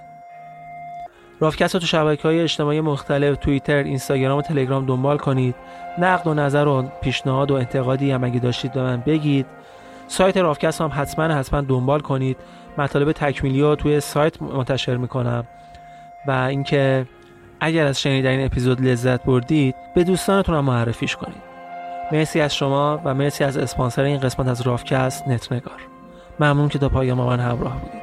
[1.40, 5.54] رافکست رو تو شبکه های اجتماعی مختلف توییتر، اینستاگرام و تلگرام دنبال کنید.
[5.98, 9.46] نقد و نظر و پیشنهاد و انتقادی هم اگه داشتید به من بگید.
[10.06, 12.36] سایت رافکست هم حتما حتما دنبال کنید.
[12.78, 15.44] مطالب تکمیلی رو توی سایت منتشر می‌کنم.
[16.26, 17.06] و اینکه
[17.60, 21.51] اگر از شنیدن این اپیزود لذت بردید به دوستانتون هم معرفیش کنید.
[22.12, 25.80] مرسی از شما و مرسی از اسپانسر این قسمت از رافکست نتنگار
[26.40, 28.02] ممنون که تا پایان ما من همراه بودید.